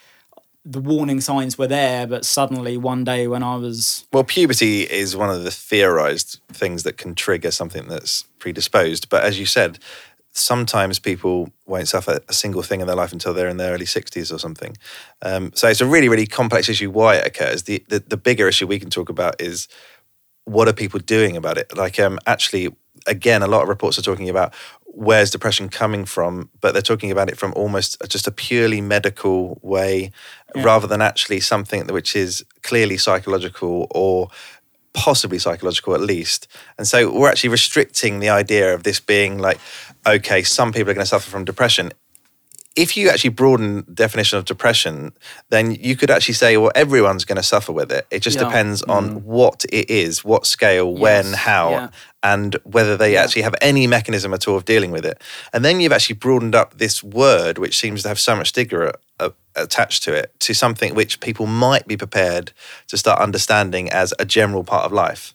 [0.69, 5.15] the warning signs were there, but suddenly one day when I was Well, puberty is
[5.15, 9.07] one of the theorized things that can trigger something that's predisposed.
[9.07, 9.79] But as you said,
[10.33, 13.85] sometimes people won't suffer a single thing in their life until they're in their early
[13.85, 14.75] 60s or something.
[15.21, 17.63] Um, so it's a really, really complex issue why it occurs.
[17.63, 19.69] The, the, the bigger issue we can talk about is
[20.43, 21.75] what are people doing about it?
[21.77, 24.53] Like, um, actually, again, a lot of reports are talking about
[24.97, 29.59] where's depression coming from, but they're talking about it from almost just a purely medical
[29.61, 30.11] way
[30.55, 34.27] rather than actually something which is clearly psychological or
[34.93, 36.47] possibly psychological at least.
[36.79, 39.59] And so we're actually restricting the idea of this being like,
[40.07, 41.91] okay, some people are going to suffer from depression
[42.77, 45.11] if you actually broaden the definition of depression,
[45.49, 48.05] then you could actually say, well, everyone's going to suffer with it.
[48.11, 48.45] It just Yeah.
[48.45, 51.89] depends on what it is, what scale, when, how, Yeah.
[52.21, 55.19] and whether they actually have any mechanism at all of dealing with it.
[55.53, 58.93] And then you've actually broadened up this word, which seems to have so much stigma
[59.19, 62.51] uh, attached to it, to something which people might be prepared
[62.89, 65.33] to start understanding as a general part of life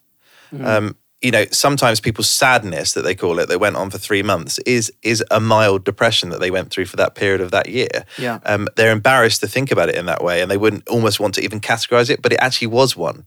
[0.65, 4.23] um, you know, sometimes people's sadness that they call it, that went on for three
[4.23, 7.69] months, is is a mild depression that they went through for that period of that
[7.69, 8.05] year.
[8.19, 8.41] Yeah.
[8.45, 11.35] Um, they're embarrassed to think about it in that way, and they wouldn't almost want
[11.37, 13.25] to even categorize it, but it actually was one.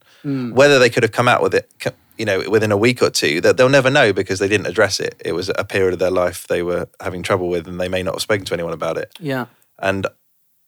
[0.54, 1.72] Whether they could have come out with it,
[2.18, 5.00] you know, within a week or two, that they'll never know because they didn't address
[5.00, 5.22] it.
[5.24, 8.04] It was a period of their life they were having trouble with, and they may
[8.04, 9.12] not have spoken to anyone about it.
[9.20, 9.46] Yeah.
[9.80, 10.08] And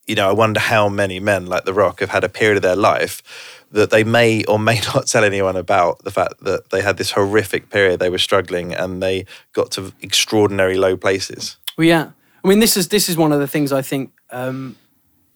[0.05, 2.63] you know, I wonder how many men like The Rock have had a period of
[2.63, 6.82] their life that they may or may not tell anyone about the fact that they
[6.82, 11.58] had this horrific period they were struggling and they got to extraordinary low places.
[11.77, 12.12] Well, yeah.
[12.43, 14.77] I mean, this is this is one of the things I think um,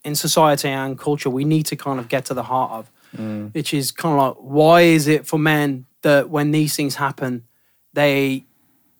[0.03, 2.91] in society and culture we need to kind of get to the heart of,
[3.53, 7.43] which is kind of like why is it for men that when these things happen,
[7.93, 8.45] they,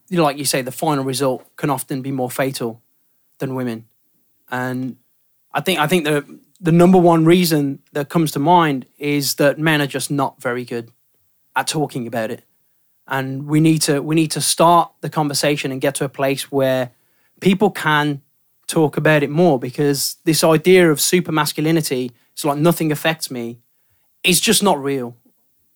[0.10, 2.82] you know, like you say, the final result can often be more fatal
[3.38, 3.86] than women,
[4.50, 4.98] and
[5.54, 9.58] I think I think the the number one reason that comes to mind is that
[9.58, 10.92] men are just not very good
[11.56, 12.44] at talking about it
[13.08, 16.52] and we need to we need to start the conversation and get to a place
[16.52, 16.92] where
[17.42, 18.22] people can
[18.68, 23.60] talk about it more because this idea of super masculinity it's like nothing affects me
[24.24, 25.16] is just not real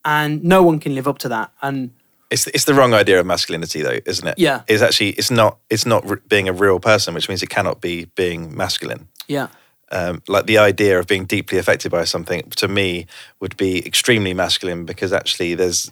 [0.06, 1.92] and no one can live up to that and
[2.30, 4.36] It's it's the wrong idea of masculinity, though, isn't it?
[4.38, 4.62] Yeah.
[4.68, 8.06] It's actually it's not it's not being a real person, which means it cannot be
[8.16, 9.08] being masculine.
[9.28, 9.48] yeah
[9.92, 13.06] um, like the idea of being deeply affected by something to me
[13.40, 15.92] would be extremely masculine because actually there's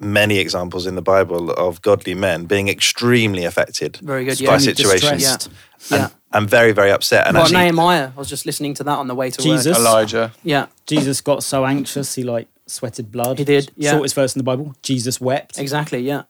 [0.00, 4.58] many examples in the Bible of godly men being extremely affected Very good, by yeah.
[4.58, 5.50] situations Distressed.
[5.90, 8.84] yeah and, and very very upset and well, actually Nehemiah I was just listening to
[8.84, 9.76] that on the way to Jesus.
[9.78, 10.32] work Elijah.
[10.42, 13.38] yeah Jesus got so anxious he like sweated blood.
[13.38, 13.90] He did, yeah.
[13.92, 14.74] Shortest verse in the Bible.
[14.82, 15.58] Jesus wept.
[15.58, 16.22] exactly yeah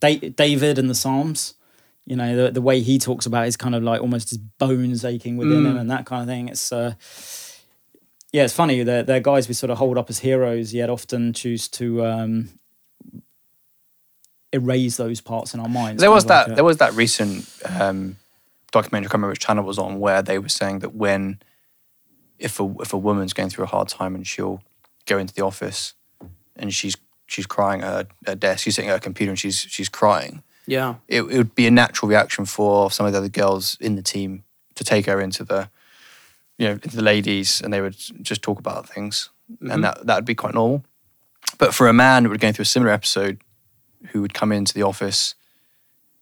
[0.00, 1.54] Da- David and the Psalms.
[2.08, 5.04] You know, the, the way he talks about is kind of like almost his bones
[5.04, 6.48] aching within him and that kind of thing.
[6.48, 6.94] It's uh,
[8.32, 8.82] yeah, it's funny.
[8.82, 12.48] They're, they're guys we sort of hold up as heroes, yet often choose to um,
[14.52, 16.00] erase those parts in our minds.
[16.00, 16.52] There was like that.
[16.52, 18.16] a- There was that recent um,
[18.72, 19.06] documentary.
[19.06, 21.40] I can't remember which channel was on, where they were saying that when,
[22.38, 24.62] if a if a woman's going through a hard time and she'll
[25.06, 25.94] go into the office,
[26.56, 29.58] and she's she's crying at her, her desk, she's sitting at her computer and she's
[29.58, 30.42] she's crying.
[30.68, 30.96] Yeah.
[31.08, 34.02] It, it would be a natural reaction for some of the other girls in the
[34.02, 35.70] team to take her into the,
[36.58, 39.80] you know, into the ladies, and they would just talk about things, and mm-hmm.
[39.80, 40.84] that that would be quite normal.
[41.56, 43.40] But for a man who would go through a similar episode,
[44.10, 45.34] who would come into the office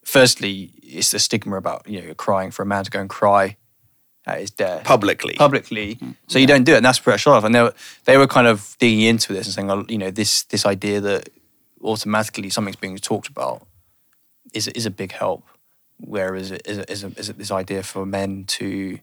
[0.06, 3.56] firstly, it's the stigma about you know crying for a man to go and cry
[4.24, 5.34] at his desk Publicly.
[5.34, 5.96] publicly.
[5.96, 6.12] Mm-hmm.
[6.26, 7.44] So you don't do it, and that's pretty shot off.
[7.44, 10.10] And they were they were kind of digging into this and saying, oh, you know,
[10.10, 11.28] this this idea that
[11.82, 13.66] automatically something's being talked about
[14.52, 15.44] is is a big help.
[15.98, 18.98] Whereas it is, is, is it this idea for men to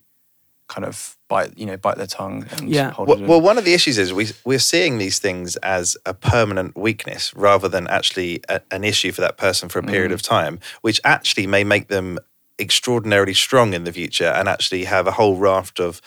[0.66, 2.90] kind of bite you know bite their tongue and Yeah.
[2.90, 5.96] hold Well, it well, one of the issues is we we're seeing these things as
[6.06, 10.10] a permanent weakness rather than actually a, an issue for that person for a period
[10.10, 10.14] mm.
[10.14, 12.18] of time, which actually may make them
[12.58, 16.00] extraordinarily strong in the future and actually have a whole raft of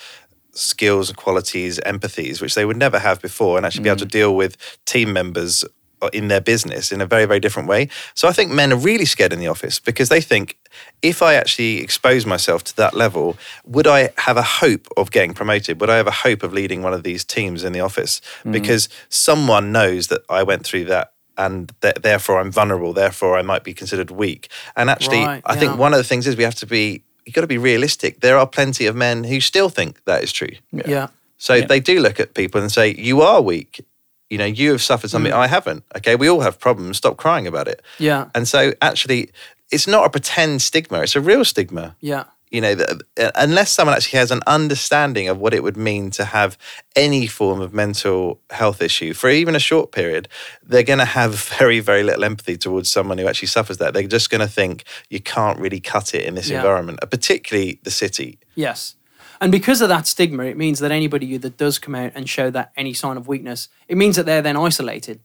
[0.53, 4.05] skills and qualities, empathies, which they would never have before, and actually be able to
[4.05, 4.11] mm.
[4.11, 5.63] deal with team members
[5.99, 7.89] Uh, in their business in a very, very different way.
[8.13, 10.55] So I think men are really scared in the office because they think
[11.01, 15.33] if I actually expose myself to that level, would I have a hope of getting
[15.33, 15.81] promoted?
[15.81, 18.21] Would I have a hope of leading one of these teams in the office?
[18.43, 18.51] Mm.
[18.51, 21.13] Because someone knows that I went through that.
[21.35, 22.93] And th- therefore, I'm vulnerable.
[22.93, 24.49] Therefore, I might be considered weak.
[24.75, 27.01] And actually, Right, I think one of the things is we have to be.
[27.25, 28.19] you've got to be realistic.
[28.19, 30.53] There are plenty of men who still think that is true.
[30.71, 31.07] Yeah.
[31.37, 33.83] So they do look at people and say, "You are weak.
[34.29, 35.37] You know, you have suffered something Mm.
[35.37, 35.83] I haven't.
[35.95, 36.97] Okay, we all have problems.
[36.97, 38.25] Stop crying about it." Yeah.
[38.35, 39.29] And so, actually,
[39.71, 41.95] it's not a pretend stigma; it's a real stigma.
[42.01, 42.23] Yeah.
[42.49, 46.11] You know, that, uh, unless someone actually has an understanding of what it would mean
[46.11, 46.57] to have
[46.95, 50.29] any form of mental health issue for even a short period,
[50.63, 53.93] they're going to have very, very little empathy towards someone who actually suffers that.
[53.93, 56.57] They're just going to think you can't really cut it in this Yeah.
[56.57, 58.39] environment, uh, particularly the city.
[58.55, 58.95] Yes.
[59.39, 62.49] And because of that stigma, it means that anybody that does come out and show
[62.51, 65.19] that any sign of weakness, it means that they're then isolated.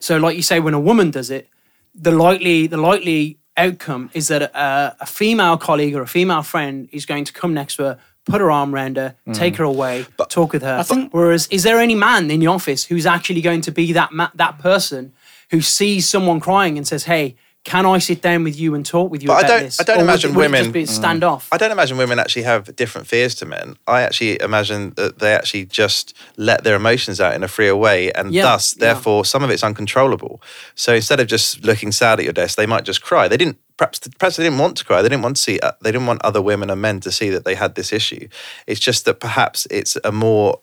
[0.00, 1.48] So, like you say, when a woman does it,
[1.94, 6.88] the likely the likely outcome is that a, a female colleague or a female friend
[6.92, 9.34] is going to come next to her, put her arm around her, mm.
[9.34, 10.78] take her away, talk with her.
[10.84, 14.12] think- Whereas, is there any man in the office who's actually going to be that
[14.12, 15.12] ma- that person
[15.50, 17.36] who sees someone crying and says, "Hey"?
[17.64, 19.80] Can I sit down with you and talk with you But I about don't- this?
[19.80, 21.48] I don't Or imagine it- would women- just be stand off.
[21.52, 23.76] I don't imagine women actually have different fears to men.
[23.86, 28.10] I actually imagine that they actually just let their emotions out in a freer way,
[28.12, 28.86] and Yeah, thus, yeah.
[28.86, 30.40] therefore, some of it's uncontrollable.
[30.76, 33.28] So instead of just looking sad at your desk, they might just cry.
[33.28, 33.58] They didn't.
[33.76, 35.02] Perhaps, perhaps they didn't want to cry.
[35.02, 35.60] They didn't want to see.
[35.60, 38.28] Uh, they didn't want other women and men to see that they had this issue.
[38.66, 40.60] It's just that perhaps it's a more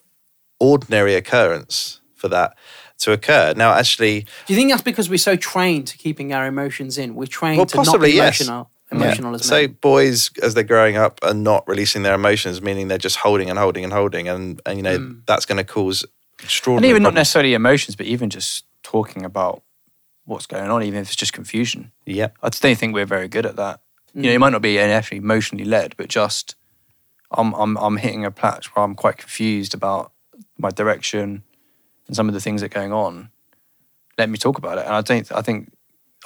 [0.59, 2.55] ordinary occurrence for that
[2.99, 3.53] to occur.
[3.55, 7.15] Now, actually, Do you think that's because we're so trained to keeping our emotions in?
[7.15, 8.41] We're trained Well, to not possibly, be yes.
[8.41, 12.87] emotional, emotional as So boys, as they're growing up, are not releasing their emotions, meaning
[12.87, 15.21] they're just holding and holding and holding, and and you know Mm.
[15.25, 16.41] that's going to cause extraordinary.
[16.41, 16.89] and extraordinary.
[16.91, 19.61] even not necessarily emotions, but even just talking about
[20.25, 21.91] what's going on, even if it's just confusion.
[22.05, 23.81] Yeah, I just don't think we're very good at that.
[24.13, 26.55] You know, it might not be actually emotionally led, but just
[27.31, 30.13] I'm I'm I'm hitting a patch where I'm quite confused about
[30.57, 31.43] my direction
[32.07, 33.29] and some of the things that are going on.
[34.17, 34.85] Let me talk about it.
[34.85, 35.71] And I don't I think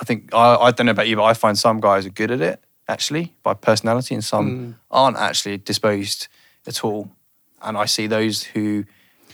[0.02, 2.32] I think I, I don't know about you, but I find some guys are good
[2.32, 4.76] at it actually by personality and some mm.
[4.90, 6.28] aren't actually disposed
[6.66, 7.10] at all.
[7.62, 8.86] And I see those who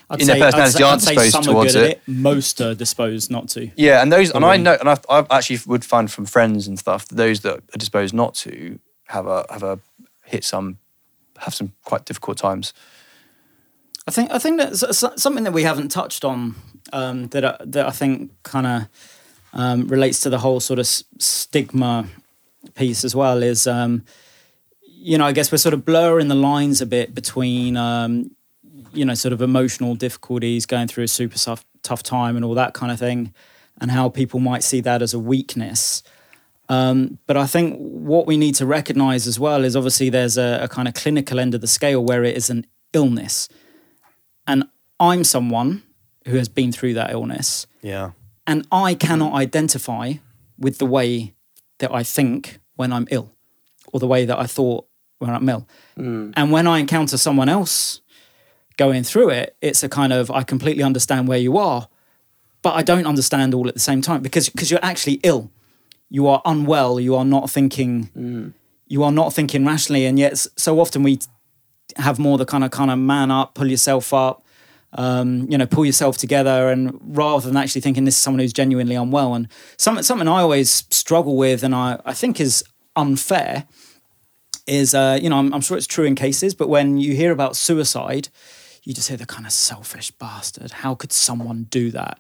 [0.10, 1.84] I'd in their say- I'd personality say- I'd aren't say disposed some are towards at
[1.92, 2.02] it.
[2.08, 3.72] Most are disposed not to.
[3.76, 6.78] Yeah, and those, and I know, and I've, I've actually would find from friends and
[6.78, 9.80] stuff that those that are disposed not to have a have a
[10.26, 10.78] hit some
[11.38, 12.74] have some quite difficult times.
[14.08, 16.56] I think I think that's something that we haven't touched on
[16.94, 18.88] um, that I, that I think kind of
[19.54, 22.06] um, relates to the whole sort of stigma
[22.76, 23.42] piece as well.
[23.42, 24.04] Is um,
[24.84, 28.36] you know I guess we're sort of blurring the lines a bit between um,
[28.94, 32.54] you know sort of emotional difficulties, going through a super tough tough time, and all
[32.54, 33.34] that kind of thing,
[33.82, 36.04] and how people might see that as a weakness.
[36.70, 40.60] Um, but I think what we need to recognize as well is obviously there's a,
[40.64, 43.50] a kind of clinical end of the scale where it is an illness.
[44.48, 44.66] And
[45.00, 45.84] I'm someone
[46.26, 48.12] who has been through that illness, yeah,
[48.48, 50.14] and I cannot identify
[50.58, 51.34] with the way
[51.80, 53.34] that I think when I'm ill
[53.92, 54.88] or the way that I thought
[55.20, 55.68] when I'm ill.
[55.96, 56.32] Hmm.
[56.36, 58.02] And when I encounter someone else
[58.78, 61.88] going through it, it's a kind of, I completely understand where you are,
[62.62, 65.52] but I don't understand all at the same time because because you're actually ill.
[66.10, 68.50] you are unwell, you are not thinking, hmm.
[68.88, 71.20] you are not thinking rationally, and yet so often we
[71.98, 74.44] have more the kind of kind of man up, pull yourself up,
[74.94, 78.54] um, you know, pull yourself together, and rather than actually thinking this is someone who's
[78.54, 82.64] genuinely unwell, and something something I always struggle with, and I I think is
[82.96, 83.66] unfair,
[84.68, 87.32] is uh, you know I'm, I'm sure it's true in cases, but when you hear
[87.32, 88.30] about suicide,
[88.84, 90.72] you just hear the kind of selfish bastard.
[90.72, 92.20] How could someone do that?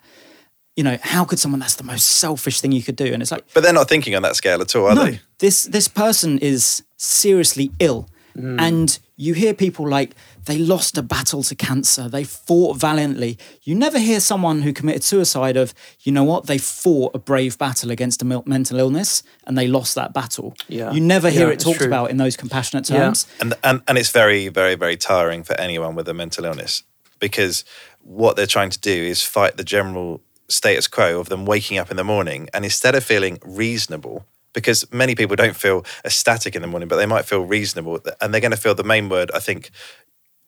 [0.75, 1.61] You know, how could someone?
[1.61, 4.15] That's the most selfish thing you could do, and it's like But they're not thinking
[4.15, 5.21] on that scale at all, are no, they?
[5.39, 10.11] this this person is seriously ill, and you hear people like
[10.45, 13.37] they lost a battle to cancer, they fought valiantly.
[13.63, 17.57] You never hear someone who committed suicide of, you know what, they fought a brave
[17.57, 20.53] battle against a mental illness and they lost that battle.
[20.67, 20.91] Yeah.
[20.91, 21.87] You never hear Yeah, it talked true.
[21.87, 22.97] about in those compassionate Yeah.
[22.97, 23.25] terms.
[23.39, 26.83] And, and and it's very very very tiring for anyone with a mental illness
[27.19, 27.63] because
[28.03, 31.89] what they're trying to do is fight the general status quo of them waking up
[31.89, 36.61] in the morning and instead of feeling reasonable because many people don't feel ecstatic in
[36.61, 39.29] the morning but they might feel reasonable and they're going to feel the main word
[39.35, 39.69] I think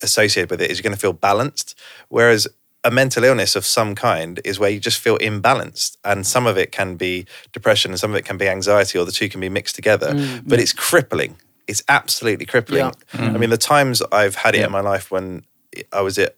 [0.01, 1.77] associated with it is you're going to feel balanced
[2.09, 2.47] whereas
[2.83, 6.57] a mental illness of some kind is where you just feel imbalanced and some of
[6.57, 9.41] it can be depression and some of it can be anxiety or the two can
[9.41, 11.35] be mixed together mm, but it's crippling.
[11.67, 12.91] It's absolutely crippling.
[13.11, 13.35] Mm.
[13.35, 15.43] I mean the times i've had it in my life when
[15.91, 16.35] i was at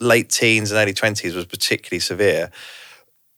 [0.00, 2.50] late teens and early 20s was particularly severe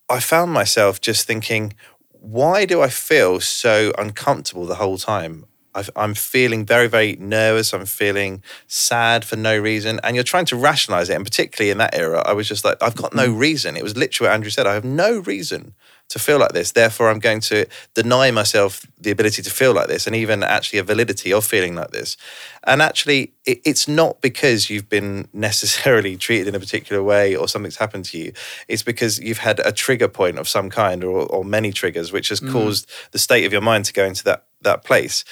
[0.08, 1.74] i found myself just thinking
[2.22, 5.44] why do i feel so uncomfortable the whole time?
[5.74, 7.72] I've, i'm feeling very very nervous.
[7.74, 9.98] I'm feeling sad for no reason.
[10.04, 11.16] And you're trying to rationalize it.
[11.16, 13.38] And particularly in that era i was just like i've got no mm-hmm.
[13.38, 13.76] reason.
[13.76, 14.66] It was literally what andrew said.
[14.66, 15.74] I have no reason
[16.10, 16.72] to feel like this.
[16.72, 20.78] Therefore i'm going to deny myself the ability to feel like this and even actually
[20.78, 22.16] a validity of feeling like this
[22.64, 27.48] and actually it, it's not because you've been necessarily treated in a particular way or
[27.48, 28.32] something's happened to you
[28.68, 32.28] it's because you've had a trigger point of some kind or, or many triggers which
[32.28, 32.50] has mm.
[32.52, 35.24] caused the state of your mind to go into that that place.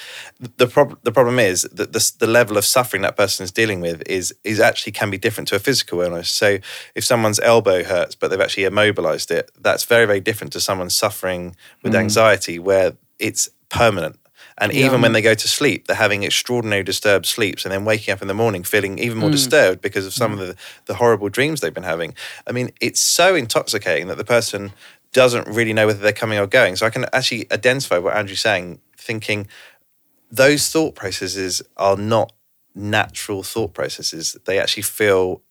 [0.57, 3.81] The problem the problem is that the, the level of suffering that person is dealing
[3.81, 6.29] with is is actually can be different to a physical illness.
[6.29, 6.59] So
[6.95, 10.89] if someone's elbow hurts but they've actually immobilized it, that's very very different to someone
[10.89, 11.99] suffering with mm.
[11.99, 14.17] anxiety where it's permanent.
[14.61, 18.13] And even when they go to sleep, they're having extraordinary disturbed sleeps and then waking
[18.13, 19.33] up in the morning feeling even more mm.
[19.33, 20.39] disturbed because of some mm.
[20.39, 22.13] of the, the horrible dreams they've been having.
[22.45, 24.71] I mean, it's so intoxicating that the person
[25.13, 26.75] doesn't really know whether they're coming or going.
[26.75, 29.47] So I can actually identify what Andrew's saying, thinking
[30.31, 32.31] those thought processes are not
[32.75, 34.37] natural thought processes.
[34.45, 35.41] They actually feel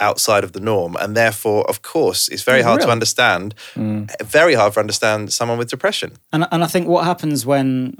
[0.00, 0.96] outside of the norm.
[1.00, 2.92] And therefore, of course, it's very hard to Real.
[2.92, 3.54] understand,
[4.22, 6.12] very hard to understand someone with depression.
[6.32, 7.96] And and I think what happens when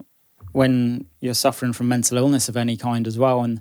[0.53, 3.61] when you're suffering from mental illness of any kind as well, and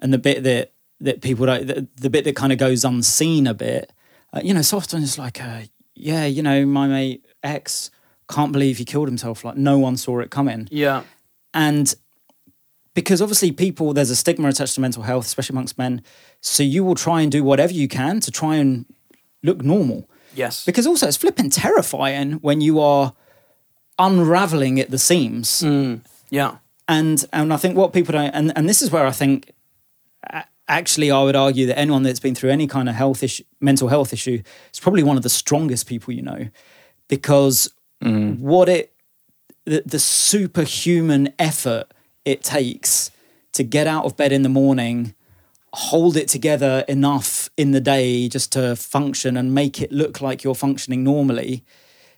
[0.00, 3.46] and the bit that that people don't, the, the bit that kind of goes unseen
[3.46, 3.90] a bit,
[4.34, 5.60] uh, you know, so often it's like, uh,
[5.94, 7.90] yeah, you know, my mate X
[8.28, 9.44] can't believe he killed himself.
[9.44, 11.02] Like no one saw it coming, Yeah.
[11.54, 11.94] and
[13.00, 16.02] because obviously people there's a stigma attached to mental health, especially amongst men.
[16.40, 18.84] So you will try and do whatever you can to try and
[19.42, 20.08] look normal.
[20.34, 20.64] Yes.
[20.64, 23.14] Because also it's flipping terrifying when you are
[23.98, 25.62] unraveling at the seams.
[25.62, 26.58] Mm, yeah.
[26.88, 29.52] And and I think what people don't and, and this is where I think
[30.68, 33.88] actually I would argue that anyone that's been through any kind of health issue mental
[33.88, 36.48] health issue is probably one of the strongest people you know.
[37.08, 37.72] Because
[38.04, 38.38] mm.
[38.38, 38.92] what it
[39.64, 41.92] the, the superhuman effort
[42.24, 43.10] it takes
[43.52, 45.14] to get out of bed in the morning
[45.72, 50.42] hold it together enough in the day just to function and make it look like
[50.42, 51.62] you're functioning normally.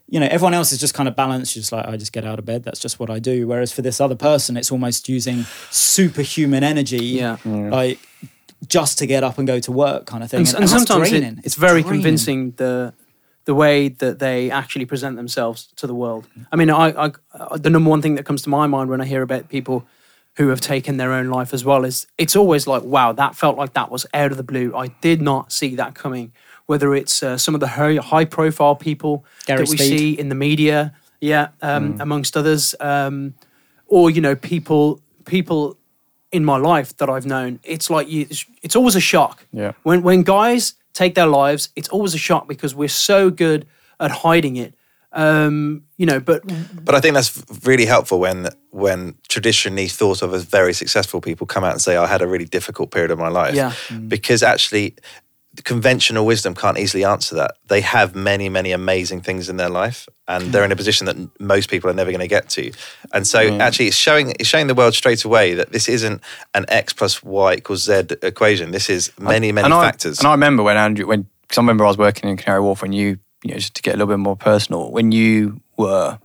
[0.09, 2.25] You know, everyone else is just kind of balanced, You're just like I just get
[2.25, 3.47] out of bed, that's just what I do.
[3.47, 7.37] Whereas for this other person, it's almost using superhuman energy, Yeah.
[7.45, 7.99] like
[8.69, 10.41] just to get up and go to work, kind of thing.
[10.41, 12.01] and, And, and sometimes it- it's very draining.
[12.01, 12.95] convincing the
[13.45, 16.27] the way that they actually present themselves to the world.
[16.53, 17.13] I mean, I, I
[17.57, 19.87] the number one thing that comes to my mind when I hear about people
[20.37, 23.59] who have taken their own life as well is it's always like, wow, that felt
[23.59, 24.75] like that was out of the blue.
[24.75, 26.33] I did not see that coming.
[26.67, 29.99] Whether it's uh, some of the high, profile people Gary that we Speed.
[29.99, 33.35] see in the media, yeah, um, amongst others, um,
[33.89, 35.77] or you know, people people
[36.31, 38.27] in my life that I've known, it's like you,
[38.63, 39.45] it's always a shock.
[39.53, 39.73] Yeah.
[39.83, 43.67] When when guys take their lives, it's always a shock because we're so good
[44.01, 44.75] at hiding it.
[45.15, 46.43] Um, you know, but
[46.85, 51.47] But I think that's really helpful when when traditionally thought of as very successful people
[51.47, 53.73] come out and say, "I had a really difficult period of my life," Yeah.
[54.09, 54.95] because actually.
[55.65, 57.57] Conventional wisdom can't easily answer that.
[57.69, 61.17] They have many, many amazing things in their life, and they're in a position that
[61.38, 62.73] most people are never going to get to.
[63.13, 66.23] And so, actually, it's showing it's showing the world straight away that this isn't
[66.55, 68.71] an x plus y equals z equation.
[68.71, 70.21] This is many, many and factors.
[70.21, 72.63] I, and I remember when Andrew, when because I remember I was working in Canary
[72.63, 75.61] Wharf when you, you know, just to get a little bit more personal, when you
[75.77, 76.19] were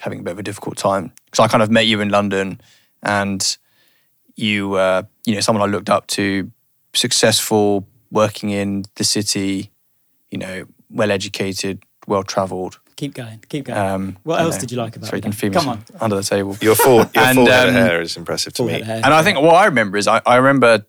[0.00, 1.12] having a bit of a difficult time.
[1.26, 2.60] Because I kind of met you in London,
[3.02, 3.56] and
[4.34, 6.50] you, uh, you know, someone I looked up to,
[6.94, 9.70] successful, working in the city,
[10.30, 12.78] you know, well educated, well travelled.
[12.96, 13.42] Keep going.
[13.48, 13.78] Keep going.
[13.78, 15.22] Um, what else know, did you like about so you it?
[15.22, 15.84] can feed me Come on.
[16.00, 16.56] under the table.
[16.62, 18.80] Your full, your And, full head of um, hair is impressive to me.
[18.82, 19.00] hair.
[19.04, 20.86] And I think what I remember is I, I remember,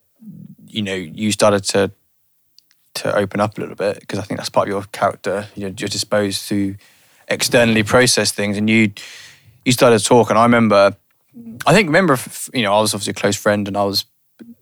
[0.68, 1.92] you know, you started to
[3.02, 5.48] to open up a little bit because I think that's part of your character.
[5.56, 6.76] You're, you're disposed to
[7.28, 8.92] externally process things, and you
[9.66, 10.30] you started to talk.
[10.30, 10.96] And I remember,
[11.66, 12.18] I think remember,
[12.54, 14.06] you know, I was obviously a close friend, and I was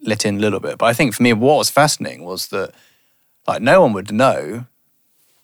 [0.01, 0.77] let in a little bit.
[0.77, 2.71] But I think for me, what was fascinating was that
[3.47, 4.65] like no one would know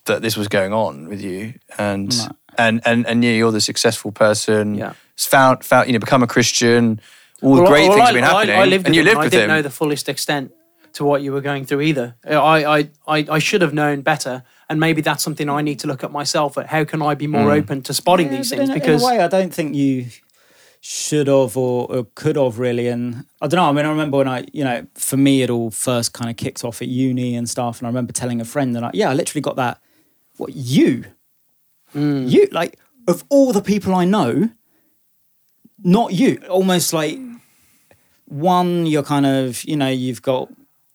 [0.06, 2.28] that this was going on with you, and No.
[2.58, 4.74] and and and yeah, you're the successful person.
[4.74, 4.94] Yeah.
[5.16, 6.98] Found, found, you know, become a Christian.
[7.42, 9.00] All the great well, things I, have been I- happening, I, lived and with you
[9.02, 9.56] him, lived I didn't him.
[9.56, 10.52] know the fullest extent
[10.94, 12.16] to what you were going through either.
[12.26, 15.86] I, I, I, I should have known better, and maybe that's something I need to
[15.86, 16.56] look at myself.
[16.58, 17.62] At how can I be more mm.
[17.62, 18.68] open to spotting Yeah, these things?
[18.68, 20.06] in, because in a way, I don't think you
[20.82, 22.88] should have or, or could have really.
[22.88, 23.68] And I don't know.
[23.68, 26.36] I mean, I remember when I, you know, for me, it all first kind of
[26.36, 27.78] kicked off at uni and stuff.
[27.78, 29.80] And I remember telling a friend that, I, yeah, I literally got that.
[30.38, 31.04] What you,
[31.94, 34.48] you like of all the people I know,
[35.82, 36.40] not you.
[36.48, 37.18] Almost like
[38.26, 40.48] one, you're kind of, you know, you've got,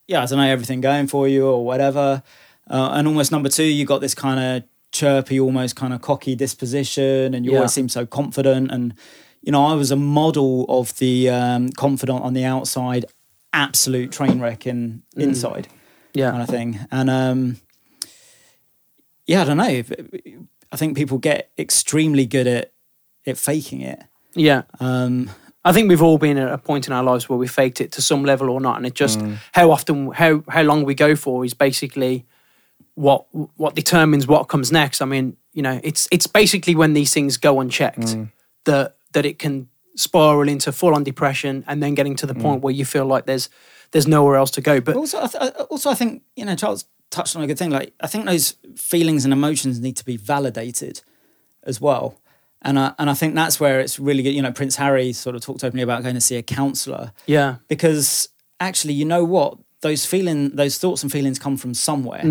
[0.07, 2.23] yeah, I don't know, everything going for you or whatever.
[2.69, 6.35] Uh, and almost number two, you got this kind of chirpy, almost kind of cocky
[6.35, 7.57] disposition, and you Yeah.
[7.57, 8.71] always seem so confident.
[8.71, 8.93] And
[9.45, 13.05] you know, I was a model of the um, confident on the outside,
[13.53, 15.67] absolute train wreck in inside,
[16.13, 16.79] yeah, kind of thing.
[16.91, 17.57] And um,
[19.27, 19.83] yeah, I don't know.
[20.71, 22.71] I think people get extremely good at
[23.27, 24.01] at faking it.
[24.35, 24.63] yeah.
[24.79, 25.29] Um,
[25.63, 27.91] I think we've all been at a point in our lives where we faked it
[27.93, 29.37] to some level or not, and it just Mm.
[29.53, 32.25] how often, how how long we go for is basically
[32.93, 33.25] what
[33.57, 35.01] what determines what comes next.
[35.01, 38.31] I mean, you know, it's it's basically when these things go unchecked Mm.
[38.65, 42.17] that that it can spiral into full on depression, and then getting Mm.
[42.19, 43.49] to the point where you feel like there's
[43.91, 44.81] there's nowhere else to go.
[44.81, 47.71] But also, I th- also, I think you know Charles touched on a good thing.
[47.71, 51.01] Like, I think those feelings and emotions need to be validated
[51.63, 52.05] as well,
[52.61, 54.33] and I, and I think that's where it's really good.
[54.37, 57.55] You know, Prince Harry sort of talked openly about going to see a counsellor yeah,
[57.69, 62.23] because actually, you know what, those feeling, those thoughts and feelings come from somewhere,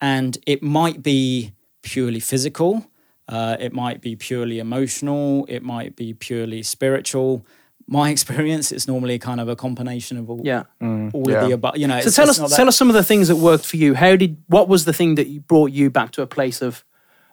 [0.00, 1.52] and it might be
[1.82, 2.84] purely physical.
[3.28, 5.44] Uh, it might be purely emotional.
[5.48, 7.44] It might be purely spiritual.
[7.86, 10.64] My experience, it's normally kind of a combination of all, yeah.
[10.80, 11.40] all yeah.
[11.42, 11.76] of the above.
[11.76, 13.76] You know, So tell us that- tell us some of the things that worked for
[13.76, 13.94] you.
[13.94, 16.84] How did what was the thing that brought you back to a place of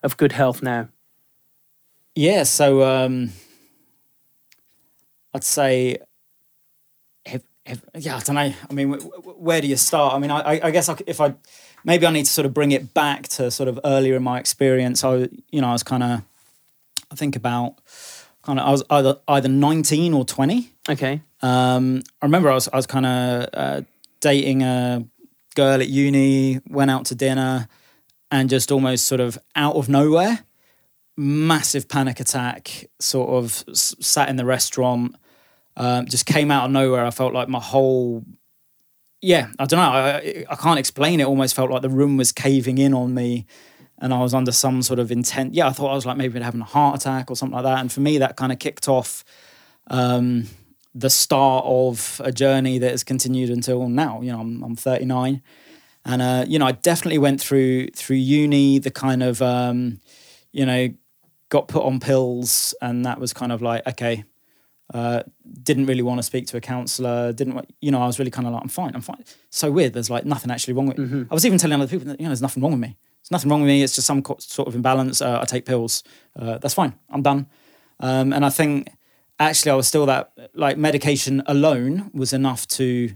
[0.03, 0.89] of good health now?
[2.13, 3.31] Yeah, so um,
[5.33, 5.97] I'd say,
[7.25, 8.53] if, if, yeah, I don't know.
[8.69, 10.13] I mean, w- w- where do you start?
[10.13, 11.35] I mean, I, I- I guess if I
[11.85, 14.39] maybe I need to sort of bring it back to sort of earlier in my
[14.39, 15.03] experience.
[15.03, 16.21] I, you know, I was kind of,
[17.11, 17.75] I think about
[18.41, 20.71] kind of, I was either either nineteen or twenty.
[20.89, 21.21] Okay.
[21.41, 23.81] Um, I remember I was I was kind of uh,
[24.19, 25.05] dating a
[25.55, 27.67] girl at uni, went out to dinner,
[28.31, 30.39] and just almost sort of out of nowhere,
[31.15, 32.89] massive panic attack.
[32.99, 35.15] Sort of s- sat in the restaurant,
[35.77, 37.05] um, just came out of nowhere.
[37.05, 38.23] I felt like my whole
[39.21, 39.83] yeah, I don't know.
[39.83, 41.25] I, I can't explain it.
[41.25, 43.45] Almost felt like the room was caving in on me,
[43.99, 45.53] and I was under some sort of intent.
[45.53, 47.79] Yeah, I thought I was like maybe having a heart attack or something like that.
[47.79, 49.23] And for me, that kind of kicked off
[49.87, 50.47] um,
[50.93, 54.21] the start of a journey that has continued until now.
[54.21, 55.41] You know, I'm, I'm 39,
[56.05, 59.99] and uh, you know, I definitely went through through uni the kind of um,
[60.51, 60.89] you know
[61.49, 64.25] got put on pills, and that was kind of like okay.
[64.93, 65.23] Uh,
[65.63, 67.33] didn't really want to speak to a counselor.
[67.33, 68.01] Didn't want, you know?
[68.01, 68.93] I was really kind of like, I'm fine.
[68.93, 69.23] I'm fine.
[69.49, 69.93] So weird.
[69.93, 71.25] There's like nothing actually wrong with me.
[71.29, 72.95] I was even telling other people that you know, there's nothing wrong with me.
[73.21, 73.81] There's nothing wrong with me.
[73.81, 75.21] It's just some co- sort of imbalance.
[75.21, 76.03] Uh, I take pills.
[76.39, 76.93] Uh, that's fine.
[77.09, 77.47] I'm done.
[77.99, 78.89] Um, and I think
[79.39, 83.09] actually I was still that like medication alone was enough to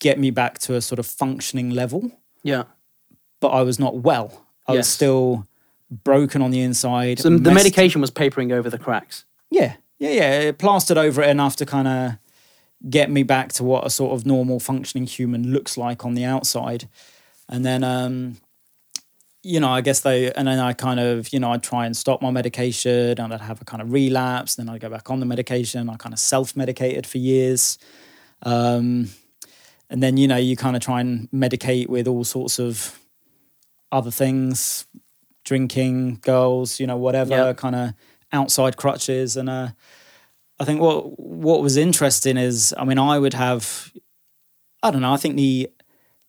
[0.00, 2.10] get me back to a sort of functioning level,
[2.42, 2.64] Yeah.
[3.40, 4.44] but I was not well.
[4.66, 5.46] I was still
[5.90, 7.20] broken on the inside.
[7.20, 9.24] So the messed- medication was papering over the cracks.
[9.50, 10.40] yeah, yeah, yeah.
[10.40, 12.12] It plastered over it enough to kind of
[12.90, 16.24] get me back to what a sort of normal functioning human looks like on the
[16.24, 16.88] outside.
[17.48, 18.36] And then, um,
[19.42, 21.96] you know, I guess they, and then I kind of, you know, I'd try and
[21.96, 24.56] stop my medication and I'd have a kind of relapse.
[24.56, 25.88] Then I'd go back on the medication.
[25.88, 27.78] I kind of self medicated for years.
[28.42, 29.08] Um,
[29.88, 32.98] and then, you know, you kind of try and medicate with all sorts of
[33.92, 34.86] other things,
[35.44, 37.52] drinking, girls, you know, whatever Yeah.
[37.52, 37.94] kind of
[38.32, 39.36] outside crutches.
[39.36, 39.68] And uh,
[40.58, 43.92] I think what what was interesting is, I mean, I would have,
[44.82, 45.70] I don't know, I think the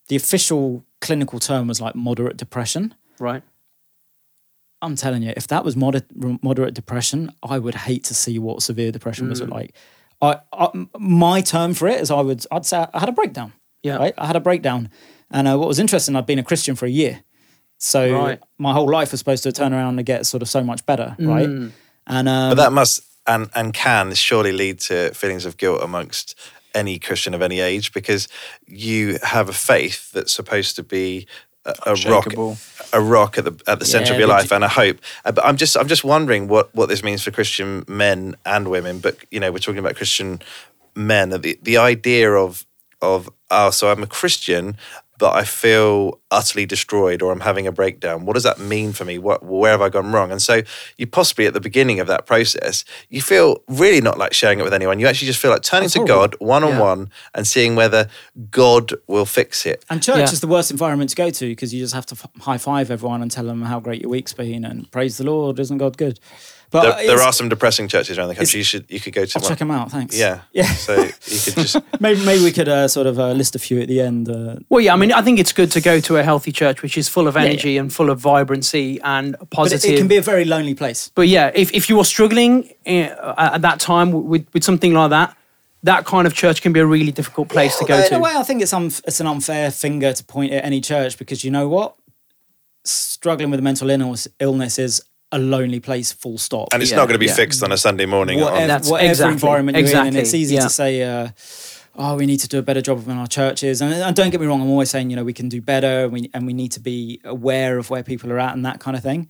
[0.07, 2.93] the official clinical term was like moderate depression.
[3.19, 3.43] Right.
[4.81, 6.05] I'm telling you, if that was moderate,
[6.43, 9.73] moderate depression, I would hate to see what severe depression was like.
[10.21, 10.69] I, I,
[10.99, 13.53] my term for it is I would, I'd say I had a breakdown.
[13.83, 13.97] Yeah.
[13.97, 14.13] right?
[14.17, 14.89] I had a breakdown,
[15.31, 17.21] and uh, what was interesting, I'd been a Christian for a year,
[17.77, 18.39] so Right.
[18.57, 21.15] my whole life was supposed to turn around and get sort of so much better,
[21.19, 21.71] right?
[22.07, 26.35] And um, But that must and and can surely lead to feelings of guilt amongst
[26.73, 28.27] any Christian of any age because
[28.67, 31.27] you have a faith that's supposed to be
[31.65, 32.27] a, a rock,
[32.93, 34.97] a rock at the at the center Yeah, of your but life and a hope.
[35.25, 38.69] Uh, But I'm just I'm just wondering what what this means for Christian men and
[38.69, 38.99] women.
[38.99, 40.39] But you know, we're talking about Christian
[40.95, 41.29] men.
[41.29, 42.65] The the idea of
[43.01, 44.77] of oh, so I'm a Christian,
[45.17, 48.25] but I feel utterly destroyed, or I'm having a breakdown.
[48.25, 49.17] What does that mean for me?
[49.17, 50.31] What where have I gone wrong?
[50.31, 50.61] And so
[50.97, 54.63] you possibly at the beginning of that process, you feel really not like sharing it
[54.63, 54.99] with anyone.
[54.99, 56.15] You actually just feel like turning to horrible.
[56.15, 58.07] God one on one and seeing whether
[58.51, 59.83] God will fix it.
[59.89, 60.23] And church Yeah.
[60.31, 62.91] is the worst environment to go to because you just have to f- high five
[62.91, 65.97] everyone and tell them how great your week's been and praise the Lord, isn't God
[65.97, 66.19] good?
[66.69, 68.57] But There, there are some depressing churches around the country.
[68.57, 69.49] You should you could go to I'll one.
[69.49, 69.89] check them out.
[69.89, 70.17] Thanks.
[70.17, 70.65] Yeah, yeah.
[70.65, 73.79] So you could just maybe maybe we could uh, sort of uh, list a few
[73.79, 74.29] at the end.
[74.29, 76.81] Uh, Well, yeah, I mean, I think it's good to go to a healthy church
[76.81, 77.43] which is full of yeah.
[77.43, 79.81] energy and full of vibrancy and positive.
[79.81, 81.09] but it, it can be a very lonely place.
[81.15, 85.11] But yeah, if, if you are struggling uh, at that time with, with something like
[85.11, 85.37] that,
[85.83, 88.15] that kind of church can be a really difficult place to go Although to.
[88.15, 90.81] In a way, I think it's un- it's an unfair finger to point at any
[90.81, 91.95] church because you know what,
[92.83, 95.01] struggling with mental illness illness is
[95.31, 96.11] a lonely place.
[96.13, 96.69] Full stop.
[96.73, 97.35] and it's Yeah, not going to be yeah.
[97.35, 98.39] fixed on a Sunday morning.
[98.39, 100.61] whatever, on- That's- whatever exactly, environment you're in, and it's easy yeah.
[100.61, 101.29] to say, uh,
[101.95, 104.39] "Oh, we need to do a better job in our churches." And, and don't get
[104.39, 106.53] me wrong, I'm always saying, you know, we can do better, and we and we
[106.53, 109.27] need to be aware of where people are at and that kind of thing.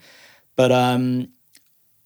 [0.55, 1.29] But um,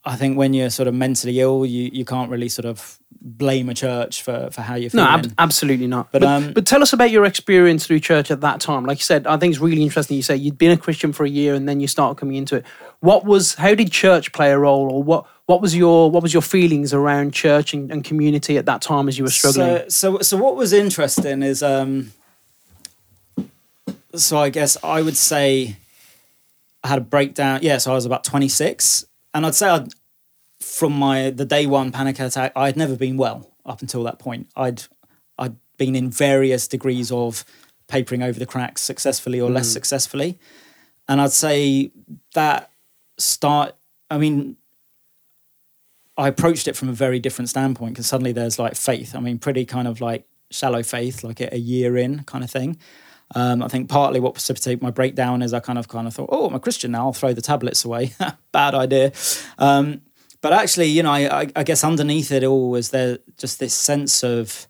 [0.06, 3.70] I think when you're sort of mentally ill, you you can't really sort of blame
[3.70, 5.26] a church for for how you're No, feeling.
[5.26, 6.12] ab- absolutely not.
[6.12, 8.86] But, But, um, but tell us about your experience through church at that time.
[8.86, 10.16] Like you said, I think it's really interesting.
[10.18, 12.56] You say you'd been a Christian for a year and then you started coming into
[12.58, 12.66] it.
[13.02, 13.56] What was?
[13.56, 15.26] How did church play a role, or what?
[15.48, 19.08] What was your What was your feelings around church and, and community at that time
[19.08, 19.90] as you were struggling?
[19.90, 22.14] So, so, so what was interesting is, um,
[24.16, 25.78] so I guess I would say
[26.84, 27.60] I had a breakdown.
[27.64, 29.90] Yeah, so I was about 26, and I'd say I'd,
[30.60, 34.48] from my the day one panic attack, I'd never been well up until that point.
[34.56, 34.84] I'd
[35.40, 37.46] I'd been in various degrees of
[37.88, 40.40] papering over the cracks successfully or less successfully,
[41.10, 41.92] and I'd say
[42.36, 42.71] that
[43.22, 43.76] start.
[44.10, 44.58] I mean,
[46.18, 49.16] I approached it from a very different standpoint because suddenly there's like faith.
[49.16, 52.78] I mean, pretty kind of like shallow faith, like a, year in kind of thing.
[53.34, 56.30] Um, I think partly what precipitated my breakdown is I kind of kind of thought,
[56.32, 57.06] oh, I'm a Christian now.
[57.06, 58.14] I'll throw the tablets away.
[58.52, 59.14] Bad idea.
[59.58, 60.02] Um,
[60.42, 63.74] but actually, you know, I, I, I guess underneath it all was there just this
[63.74, 64.68] sense of,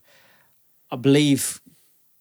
[0.91, 1.59] I believe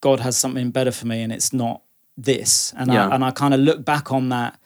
[0.01, 1.83] God has something better for me, and it's not
[2.17, 2.73] this.
[2.77, 3.09] And Yeah.
[3.09, 4.59] I, and I kind of look back on that,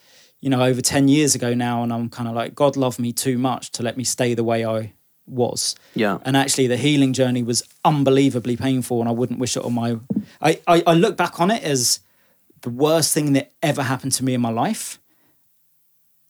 [0.45, 3.15] you know, over ten years ago now, and I'm kind of like, God loved me
[3.15, 4.93] too much to let me stay the way I
[5.27, 5.75] was.
[5.95, 6.19] Yeah.
[6.23, 9.97] And actually, the healing journey was unbelievably painful, and I wouldn't wish it on my.
[10.43, 12.01] I, I, I look back on it as
[12.61, 15.01] the worst thing that ever happened to me in my life,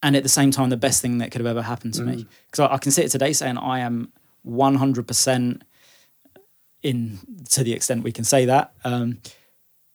[0.00, 2.28] and at the same time, the best thing that could have ever happened to me.
[2.46, 4.12] Because I, I can sit today saying I am
[4.42, 5.64] one hundred percent
[6.84, 7.18] in
[7.50, 9.18] to the extent we can say that um,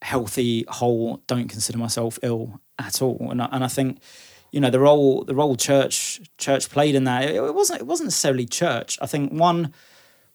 [0.01, 1.21] healthy, whole.
[1.25, 3.99] Don't consider myself ill at all, and I, and I think
[4.51, 7.85] you know the role the role church church played in that it, it wasn't it
[7.85, 9.71] wasn't necessarily church i think one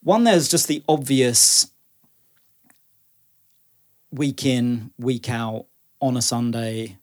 [0.04, 1.66] one there's just the obvious
[4.12, 5.66] week in week out
[6.00, 6.96] on a sunday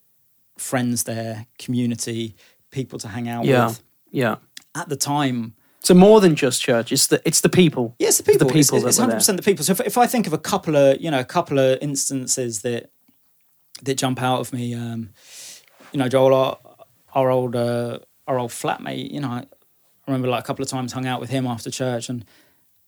[0.56, 2.34] friends there community
[2.70, 3.66] people to hang out Yeah.
[3.66, 4.36] with Yeah.
[4.74, 7.94] at the time So more than just church, it's the it's the people.
[7.98, 8.46] Yes, the people.
[8.46, 9.64] the people it's, it's that 100% the people.
[9.64, 12.62] So if, if I think of a couple of, you know, a couple of instances
[12.62, 12.90] that
[13.82, 15.10] that jump out of me, um,
[15.92, 16.58] you know, Joel, our,
[17.14, 19.46] our old uh, our old flatmate, you know, I
[20.06, 22.24] remember like a couple of times hung out with him after church, and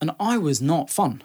[0.01, 1.23] and I was not fun.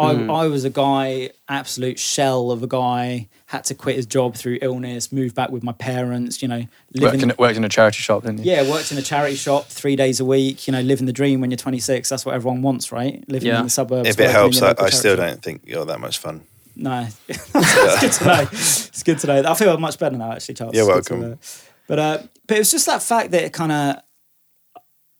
[0.00, 4.36] I, I was a guy, absolute shell of a guy, had to quit his job
[4.36, 6.62] through illness, move back with my parents, you know,
[6.94, 8.52] living, Worked in, worked in a charity shop, didn't you?
[8.52, 10.68] yeah, worked in a charity shop three days a week.
[10.68, 12.08] You know, living the dream when you're 26.
[12.08, 13.24] That's what everyone wants, right?
[13.28, 13.58] Living Yeah.
[13.58, 14.08] in the suburbs.
[14.08, 16.42] if it helps, I, I still charity don't think you're that much fun.
[16.78, 16.84] Shop.
[16.84, 18.48] No, it's good to know.
[18.52, 19.50] It's good to know.
[19.50, 20.74] I feel much better now, actually, Charles.
[20.74, 21.38] You're It's welcome.
[21.86, 23.96] But uh, but it was just that fact that it kind of,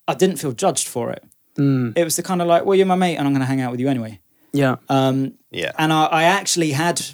[0.06, 1.22] I didn't feel judged for it.
[1.56, 3.60] It was the kind of like, well, you're my mate, and I'm going to hang
[3.60, 4.20] out with you anyway.
[4.52, 4.76] Yeah.
[4.88, 5.72] Um, Yeah.
[5.76, 7.04] and I, I actually had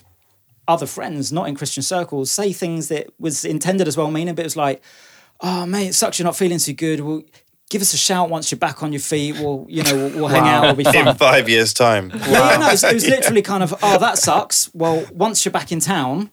[0.69, 4.43] other friends, not in Christian circles, say things that was intended as well meaning, but
[4.43, 4.83] it was like,
[5.41, 7.01] oh, mate, it sucks you're not feeling too good.
[7.01, 7.23] Well,
[7.75, 9.33] give us a shout once you're back on your feet.
[9.35, 10.63] We'll, you know, we'll, we'll hang out.
[10.63, 11.09] It'll be fun.
[11.09, 12.13] In five years' time.
[12.15, 14.71] Yeah, yeah, no, it was, it was literally kind of, oh, that sucks.
[14.73, 16.31] Well, once you're back in town,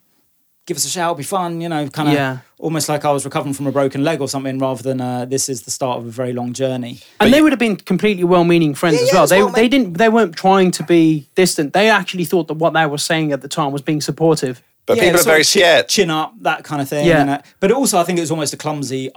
[0.68, 2.38] give us a shout, it'll be fun, you know, kind of Yeah.
[2.60, 5.50] almost like I was recovering from a broken leg or something, rather than uh, this
[5.50, 7.00] is the start of a very long journey.
[7.20, 9.24] And they would have been completely well-meaning friends Yeah, as well.
[9.24, 9.72] it's They well they meant.
[9.72, 11.74] didn't they weren't trying to be distant.
[11.74, 14.62] They actually thought that what they were saying at the time was being supportive.
[14.86, 17.08] But Yeah, people are sort of very chin- Chin up, that kind of thing.
[17.08, 17.22] Yeah.
[17.22, 19.10] And, uh, but also, I think it was almost a clumsy.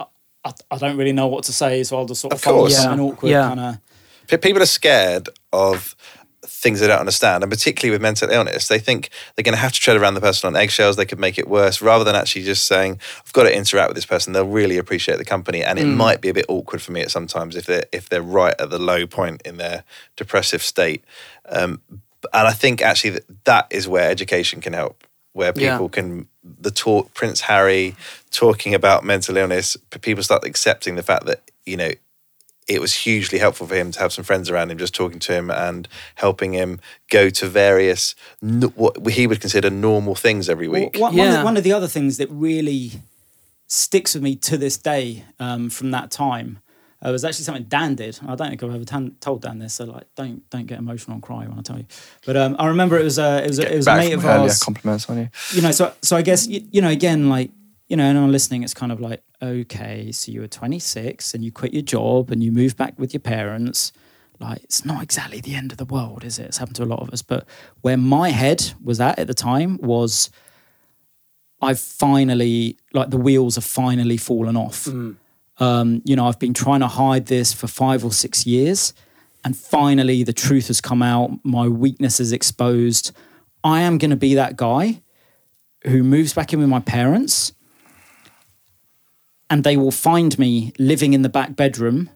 [0.44, 2.42] I, I, I don't really know what to say, so I'll just sort of, Of
[2.44, 2.76] follow course.
[2.76, 3.04] some Yeah.
[3.04, 3.48] awkward Yeah.
[3.48, 3.60] kind
[4.30, 4.40] of.
[4.40, 5.94] People are scared of
[6.46, 9.72] things they don't understand, and particularly with mental illness, they think they're going to have
[9.72, 10.96] to tread around the person on eggshells.
[10.96, 13.96] They could make it worse, rather than actually just saying, "I've got to interact with
[13.96, 16.92] this person." They'll really appreciate the company, and it might be a bit awkward for
[16.92, 19.84] me at sometimes if they're if they're right at the low point in their
[20.16, 21.04] depressive state.
[21.48, 21.80] Um,
[22.32, 25.72] and I think actually that, that is where education can help, where Yeah.
[25.72, 27.96] people can the talk Prince Harry
[28.30, 29.76] talking about mental illness.
[30.00, 31.90] People start accepting the fact that you know
[32.66, 35.32] it was hugely helpful for him to have some friends around him just talking to
[35.32, 36.80] him and helping him
[37.10, 40.96] go to various what he would consider normal things every week.
[40.96, 41.38] one, one, Yeah.
[41.40, 42.92] of, one of the other things that really
[43.66, 46.58] sticks with me to this day um, from that time
[47.04, 48.18] uh, was actually something Dan did.
[48.26, 51.14] I don't think I've ever tan- told Dan this, so like, don't don't get emotional
[51.14, 51.86] and cry when I tell you.
[52.24, 54.18] But um, I remember it was a it was a, it was a mate from
[54.20, 54.62] of earlier ours.
[54.62, 55.28] compliments on you.
[55.52, 57.50] you know, so so I guess you, you know again like
[57.88, 61.52] you know, anyone listening, it's kind of like okay, so you were 26 and you
[61.52, 63.92] quit your job and you moved back with your parents.
[64.40, 66.46] Like it's not exactly the end of the world, is it?
[66.46, 67.22] It's happened to a lot of us.
[67.22, 67.46] But
[67.82, 70.30] where my head was at at the time was,
[71.60, 74.88] I've finally like the wheels have finally fallen off.
[75.58, 78.92] Um, you know, I've been trying to hide this for five or six years,
[79.44, 81.30] and finally the truth has come out.
[81.44, 83.12] My weakness is exposed.
[83.62, 85.02] I am going to be that guy
[85.84, 87.52] who moves back in with my parents,
[89.48, 92.10] and they will find me living in the back bedroom.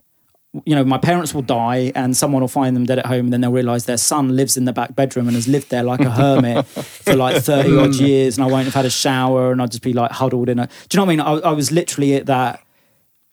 [0.65, 3.33] You know, my parents will die, and someone will find them dead at home, and
[3.33, 6.01] then they'll realize their son lives in the back bedroom and has lived there like
[6.01, 9.61] a hermit for like 30 odd years, and I won't have had a shower, and
[9.61, 10.67] I'll just be like huddled in a.
[10.89, 11.45] Do you know what I mean?
[11.45, 12.63] I, I was literally at that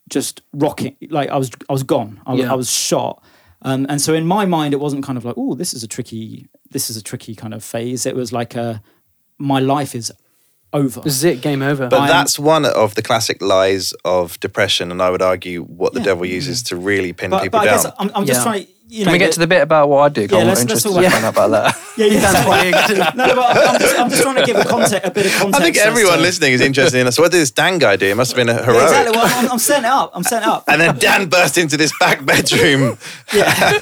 [0.09, 2.21] just rocking like I was I was gone.
[2.25, 2.51] I, Yeah.
[2.51, 3.23] I was shot.
[3.61, 5.87] Um, and so in my mind it wasn't kind of like, oh, this is a
[5.87, 8.05] tricky this is a tricky kind of phase.
[8.05, 8.81] It was like a
[9.39, 10.11] my life is
[10.73, 11.01] over.
[11.01, 11.87] This is it, game over.
[11.87, 15.93] But I'm- that's one of the classic lies of depression, and I would argue what
[15.93, 16.05] the Yeah.
[16.05, 17.83] devil uses to really pin but, people but I down.
[17.83, 18.43] guess I'm, I'm just Yeah.
[18.43, 20.21] trying to you Can we get the- to the bit about what I do?
[20.29, 21.81] Yeah, I'm let's- interested let's to talk find out about that.
[21.97, 23.11] yeah, yeah.
[23.15, 25.31] no, no, but I'm just, I'm just trying to give a context, a bit of
[25.33, 25.59] context.
[25.61, 27.17] I think everyone to- listening is interested in this.
[27.17, 28.05] What did this Dan guy do?
[28.07, 29.17] It must have been a Yeah, exactly.
[29.17, 30.11] Well, I'm, I'm setting it up.
[30.13, 30.63] I'm setting it up.
[30.67, 32.97] And then Dan burst into this back bedroom
[33.33, 33.79] yeah,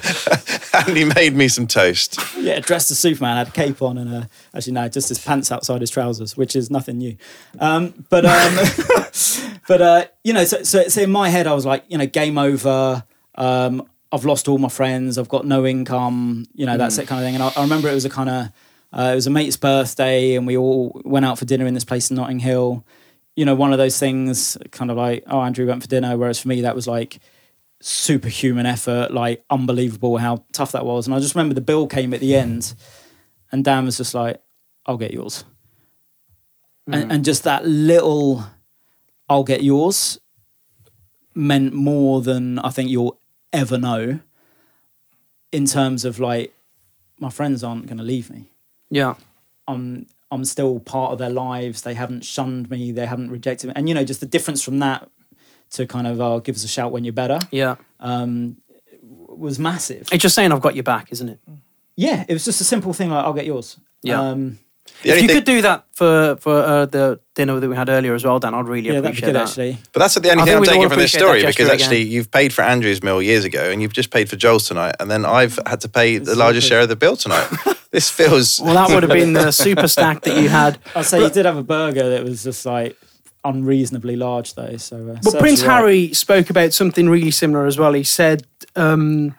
[0.74, 2.20] and he made me some toast.
[2.38, 2.60] yeah.
[2.60, 4.24] Dressed as Superman, had a cape on, and uh,
[4.56, 7.18] actually no, just his pants outside his trousers, which is nothing new.
[7.60, 8.56] Um, but um,
[9.68, 12.06] but uh, you know, so, so so in my head, I was like, you know,
[12.08, 13.04] game over.
[13.36, 15.18] Um, I've lost all my friends.
[15.18, 16.46] I've got no income.
[16.54, 17.34] You know, that's it kind of thing.
[17.34, 18.52] And I, I remember it was a kind of
[18.96, 21.84] uh, it was a mate's birthday, and we all went out for dinner in this
[21.84, 22.86] place in Notting Hill.
[23.36, 26.16] You know, one of those things, kind of like, oh, Andrew went for dinner.
[26.16, 27.18] Whereas for me, that was like
[27.82, 31.08] superhuman effort, like unbelievable how tough that was.
[31.08, 32.76] And I just remember the bill came at the end,
[33.52, 34.40] and Dan was just like,
[34.86, 35.44] "I'll get yours,"
[36.86, 38.46] and, and just that little
[39.28, 40.20] "I'll get yours"
[41.34, 43.18] meant more than I think you'll
[43.54, 44.20] ever know.
[45.52, 46.52] In terms of like,
[47.20, 48.50] my friends aren't going to leave me.
[48.90, 49.16] yeah.
[49.68, 51.84] I'm I'm still part of their lives.
[51.84, 52.92] They haven't shunned me.
[52.92, 53.74] They haven't rejected me.
[53.78, 55.08] And you know, just the difference from that
[55.72, 57.76] to kind of oh, give us a shout when you're better Yeah.
[58.02, 58.58] um,
[59.02, 60.10] was massive.
[60.12, 61.40] It's just saying I've got your back, isn't it?
[61.96, 63.78] Yeah, it was just a simple thing like I'll get yours.
[64.02, 64.20] Yeah.
[64.20, 64.60] Um,
[65.04, 67.90] The If you thing, could do that for for uh, the dinner that we had
[67.90, 69.48] earlier as well, Dan, I'd really yeah, appreciate good that.
[69.50, 69.78] actually.
[69.92, 71.82] but that's the only I thing think I'm taking from this story gesture because again.
[71.82, 74.96] actually you've paid for Andrew's meal years ago and you've just paid for Joel's tonight,
[75.00, 77.48] and then I've had to pay the largest share of the bill tonight.
[77.92, 78.60] this feels.
[78.60, 80.80] Well, that would have been the super stack that you had.
[80.96, 82.98] I'd say you did have a burger that was just like
[83.46, 84.78] unreasonably large though.
[84.78, 85.74] So, uh, But Prince right.
[85.76, 87.94] Harry spoke about something really similar as well.
[87.94, 89.36] He said, um,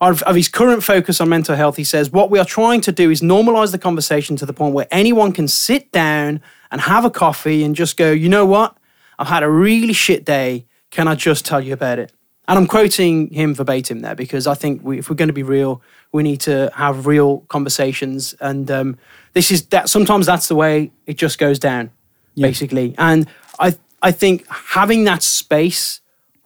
[0.00, 2.92] of, of his current focus on mental health, he says, What we are trying to
[2.92, 6.40] do is normalize the conversation to the point where anyone can sit down
[6.70, 8.76] and have a coffee and just go, You know what?
[9.18, 10.66] I've had a really shit day.
[10.90, 12.12] Can I just tell you about it?
[12.48, 15.42] And I'm quoting him verbatim there because I think we, if we're going to be
[15.42, 15.82] real,
[16.12, 18.34] we need to have real conversations.
[18.40, 18.98] And um,
[19.32, 21.90] this is that sometimes that's the way it just goes down,
[22.36, 22.94] basically.
[22.98, 23.26] And
[23.58, 26.00] I, I think having that space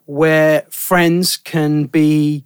[0.06, 2.44] where friends can be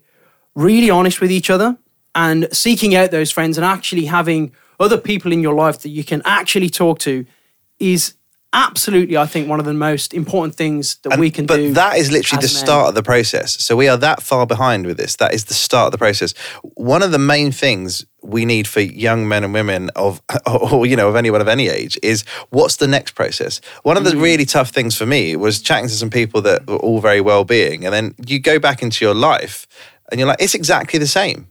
[0.55, 1.77] really honest with each other
[2.15, 6.05] and seeking out those friends and actually having other people in your life that you
[6.05, 7.27] can actually talk to
[7.79, 8.15] is
[8.55, 11.69] absolutely, I think, one of the most important things that And- we can but do.
[11.69, 13.63] But that is literally the start of the process.
[13.63, 15.17] So we are that far behind with this.
[15.17, 16.35] That is the start of the process.
[16.63, 20.97] One of the main things we need for young men and women of, or you
[20.97, 23.61] know, of anyone of any age, is what's the next process.
[23.83, 24.23] One of the mm.
[24.23, 27.85] really tough things for me was chatting to some people that were all very well-being,
[27.85, 29.67] and then you go back into your life,
[30.15, 31.49] and you're like, it's exactly the same.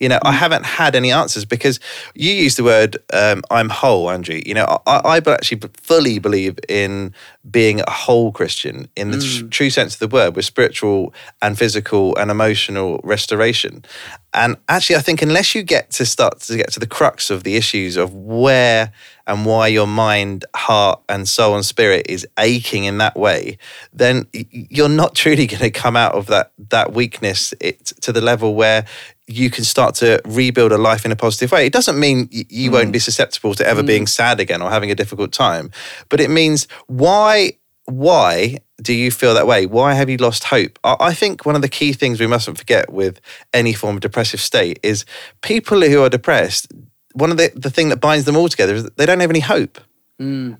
[0.00, 1.80] You know, I haven't had any answers because
[2.14, 4.40] you use the word um, "I'm whole," Andrew.
[4.44, 7.14] You know, I, I actually fully believe in
[7.50, 11.12] being a whole Christian in the tr- true sense of the word, with spiritual
[11.42, 13.84] and physical and emotional restoration.
[14.32, 17.42] And actually, I think unless you get to start to get to the crux of
[17.44, 18.92] the issues of where
[19.26, 23.58] and why your mind, heart, and soul and spirit is aching in that way,
[23.92, 28.20] then you're not truly going to come out of that that weakness it, to the
[28.20, 28.86] level where
[29.26, 31.66] you can start to rebuild a life in a positive way.
[31.66, 32.72] It doesn't mean you mm.
[32.72, 33.86] won't be susceptible to ever mm.
[33.86, 35.70] being sad again or having a difficult time,
[36.08, 37.52] but it means why
[37.86, 39.64] why do you feel that way?
[39.64, 40.78] Why have you lost hope?
[40.84, 43.20] I I think one of the key things we mustn't forget with
[43.52, 45.04] any form of depressive state is
[45.42, 46.72] people who are depressed.
[47.16, 49.30] One of the the thing that binds them all together is that they don't have
[49.30, 49.78] any hope.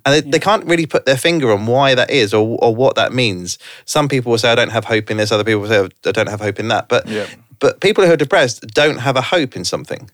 [0.04, 2.94] And they, they can't really put their finger on why that is or, or what
[2.96, 3.58] that means.
[3.86, 5.32] Some people will say, I don't have hope in this.
[5.32, 6.88] Other people will say, I don't have hope in that.
[6.90, 7.26] But, Yeah.
[7.58, 10.10] but people who are depressed don't have a hope in something.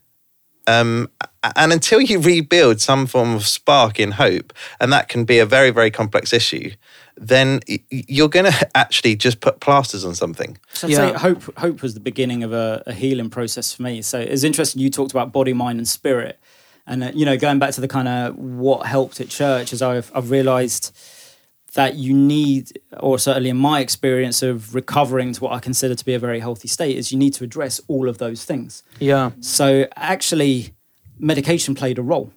[0.69, 1.11] Um,
[1.57, 5.47] and until you rebuild some form of spark in hope, and that can be a
[5.47, 6.71] very, very complex issue,
[7.17, 10.59] then y- y- you're going to actually just put plasters on something.
[10.73, 11.13] So I'd Yeah.
[11.13, 14.03] say hope hope was the beginning of a, a healing process for me.
[14.03, 16.39] So it's interesting you talked about body, mind, and spirit,
[16.87, 19.83] and uh, you know going back to the kind of what helped at church, as
[19.83, 20.97] I've I've realised
[21.75, 26.05] that you need, or certainly in my experience of recovering to what I consider to
[26.05, 28.83] be a very healthy state, is you need to address all of those things.
[28.99, 30.75] yeah, So actually,
[31.19, 32.31] medication played a role,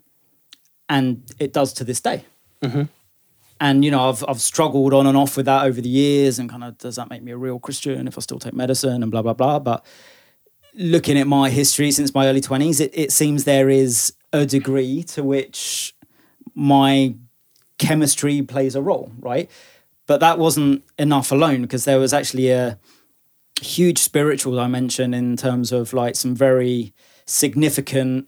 [0.88, 2.24] and it does to this day.
[3.66, 6.48] And you know, I've I've struggled on and off with that over the years, and
[6.48, 9.12] kind of does that make me a real Christian if I still take medicine and
[9.12, 9.58] blah blah blah.
[9.58, 9.84] But
[10.76, 15.02] looking at my history since my early twenties, it, it seems there is a degree
[15.04, 15.96] to which
[16.54, 17.16] my
[17.80, 19.50] chemistry plays a role, right?
[20.06, 22.78] But that wasn't enough alone because there was actually a
[23.60, 26.94] huge spiritual dimension in terms of like some very
[27.26, 28.28] significant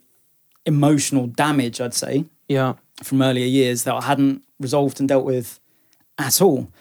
[0.65, 2.73] emotional damage, I'd say, yeah,
[3.03, 5.59] from earlier years that I hadn't resolved and dealt with
[6.17, 6.71] at all.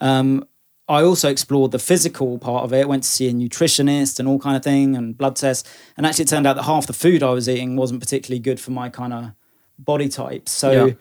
[0.00, 0.46] Um,
[0.88, 4.38] I also explored the physical part of it, went to see a nutritionist and all
[4.38, 5.68] kind of thing and blood tests.
[5.96, 8.60] And actually it turned out that half the food I was eating wasn't particularly good
[8.60, 9.32] for my kind of
[9.78, 10.48] body type.
[10.48, 10.92] So, Yeah.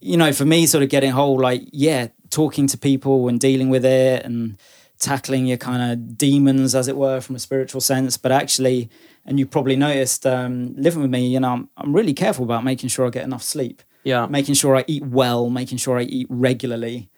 [0.00, 3.70] you know, for me, sort of getting whole, like, yeah, talking to people and dealing
[3.70, 4.58] with it and
[4.98, 8.16] tackling your kind of demons, as it were, from a spiritual sense.
[8.18, 8.90] But actually,
[9.24, 12.64] and you probably noticed um, living with me, you know, I'm, I'm really careful about
[12.64, 16.02] making sure I get enough sleep yeah, making sure I eat well, making sure I
[16.04, 17.10] eat regularly,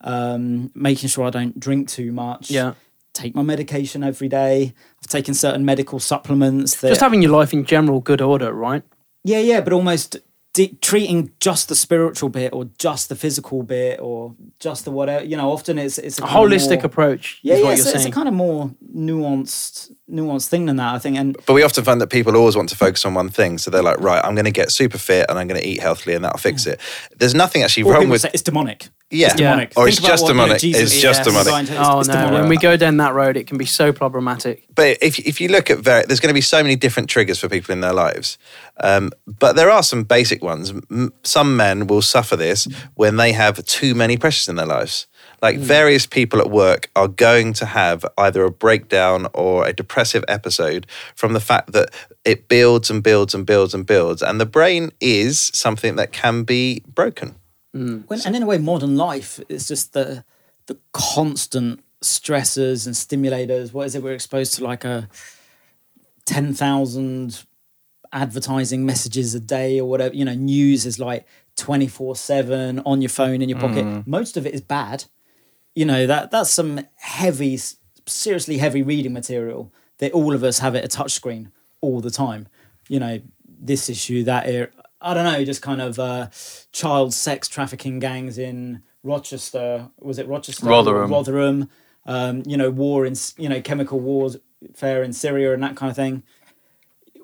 [0.00, 2.50] um, making sure I don't drink too much.
[2.50, 2.74] yeah.
[3.12, 4.74] Take my medication every day.
[5.02, 8.82] I've taken certain medical supplements that Just having your life in general good order, right?
[9.24, 10.18] yeah, yeah, but almost
[10.56, 15.22] de- treating just the spiritual bit or just the physical bit or just the whatever.
[15.24, 17.38] You know, often it's it's a, A holistic more- approach.
[17.42, 20.76] Yeah, is yeah, what it's, you're it's a kind of more nuanced nuanced thing than
[20.76, 21.18] that, I think.
[21.18, 23.58] And But we often find that people always want to focus on one thing.
[23.58, 25.80] So they're like, right, I'm going to get super fit and I'm going to eat
[25.80, 26.70] healthily and that'll fix hmm.
[26.70, 26.80] it.
[27.16, 28.88] There's nothing actually or wrong with say it's demonic.
[29.10, 29.26] Yeah.
[29.28, 29.72] It's demonic.
[29.76, 30.60] Or Think it's just what, you know, demonic.
[30.60, 31.44] Jesus It's just is demonic.
[31.46, 32.14] designed it's- Oh it's no!
[32.14, 32.40] demonic.
[32.40, 34.64] When we go down that road, it can be so problematic.
[34.74, 37.38] But if if you look at very, there's going to be so many different triggers
[37.38, 38.36] for people in their lives.
[38.80, 40.72] Um, but there are some basic ones.
[41.22, 45.06] Some men will suffer this when they have too many pressures in their lives.
[45.42, 50.24] Like various people at work are going to have either a breakdown or a depressive
[50.28, 51.90] episode from the fact that
[52.24, 56.42] it builds and builds and builds and builds, and the brain is something that can
[56.42, 57.36] be broken.
[57.76, 58.08] Mm.
[58.08, 60.24] When, and in a way, modern life is just the
[60.66, 63.72] the constant stressors and stimulators.
[63.72, 64.02] What is it?
[64.02, 65.08] We're exposed to like a
[66.24, 67.44] ten thousand
[68.12, 70.14] advertising messages a day or whatever.
[70.14, 73.84] You know, news is like twenty four seven on your phone in your pocket.
[73.84, 74.06] Mm.
[74.06, 75.04] Most of it is bad.
[75.74, 77.58] You know that that's some heavy,
[78.06, 81.50] seriously heavy reading material that all of us have at a touchscreen
[81.80, 82.48] all the time.
[82.88, 84.46] You know, this issue, that
[85.06, 86.28] I don't know, just kind of uh,
[86.72, 89.88] child sex trafficking gangs in Rochester.
[90.00, 90.66] Was it Rochester?
[90.66, 91.10] Rotherham.
[91.10, 91.68] Rotherham.
[92.06, 94.36] Um, you know, war in you know chemical wars
[94.74, 96.22] fair in Syria and that kind of thing.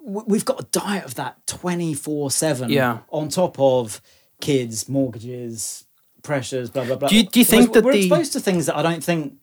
[0.05, 2.71] We've got a diet of that twenty four seven.
[2.71, 2.99] Yeah.
[3.11, 4.01] On top of
[4.41, 5.85] kids, mortgages,
[6.23, 7.09] pressures, blah blah blah.
[7.09, 9.03] Do you- do you think We're- that we're the- exposed to things that I don't
[9.05, 9.35] think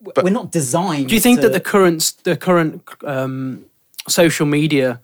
[0.00, 1.08] but we're not designed?
[1.08, 3.64] Do you think to, that the current the current um,
[4.08, 5.00] social media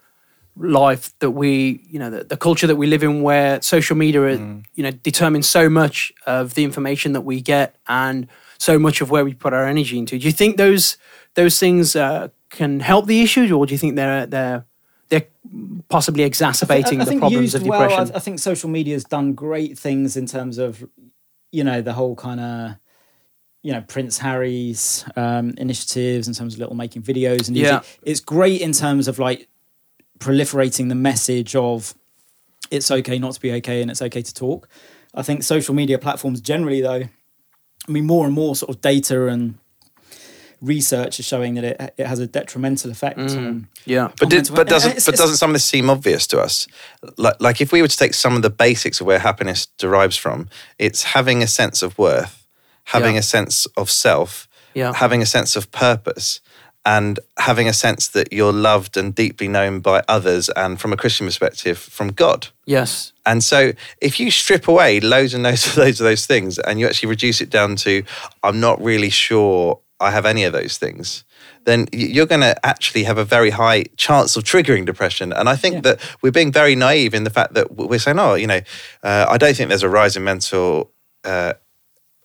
[0.61, 4.21] life that we, you know, the, the culture that we live in, where social media,
[4.21, 4.65] Mm.
[4.75, 8.27] you know, determines so much of the information that we get and
[8.59, 10.19] so much of where we put our energy into.
[10.19, 10.97] Do you think those
[11.35, 14.65] those things uh, can help the issue, or do you think they're they're
[15.09, 15.27] they're
[15.89, 18.15] possibly exacerbating I the problems of well, depression?
[18.15, 20.85] I, I think social media has done great things in terms of,
[21.53, 22.77] you know, the whole kind of,
[23.63, 27.81] you know, Prince Harry's um, initiatives in terms of little making videos and Yeah.
[28.03, 29.49] It's great in terms of like
[30.19, 31.95] proliferating the message of
[32.71, 34.69] it's okay not to be okay and it's okay to talk.
[35.15, 37.05] I think social media platforms generally, though,
[37.89, 39.59] I mean, more and more sort of data and
[40.61, 43.37] research is showing that it, it has a detrimental effect mm.
[43.37, 46.27] on yeah, But, did, but doesn't It's- but it's- doesn't some of this seem obvious
[46.29, 46.67] to us?
[47.17, 50.17] Like, like if we were to take some of the basics of where happiness derives
[50.17, 50.49] from,
[50.79, 52.45] it's having a sense of worth,
[52.85, 53.21] having Yeah.
[53.21, 54.93] a sense of self, Yeah.
[54.95, 56.41] having a sense of purpose,
[56.85, 60.97] and having a sense that you're loved and deeply known by others, and from a
[60.97, 62.49] Christian perspective, from God.
[62.67, 66.59] yes, And so, if you strip away loads and loads of loads of those things,
[66.59, 68.03] and you actually reduce it down to,
[68.43, 71.25] I'm not really sure I have any of those things,
[71.65, 75.33] then you're going to actually have a very high chance of triggering depression.
[75.33, 75.81] And I think Yeah.
[75.83, 78.61] that we're being very naive in the fact that we're saying, oh, you know,
[79.03, 80.93] uh, I don't think there's a rise in mental.
[81.25, 81.55] Uh,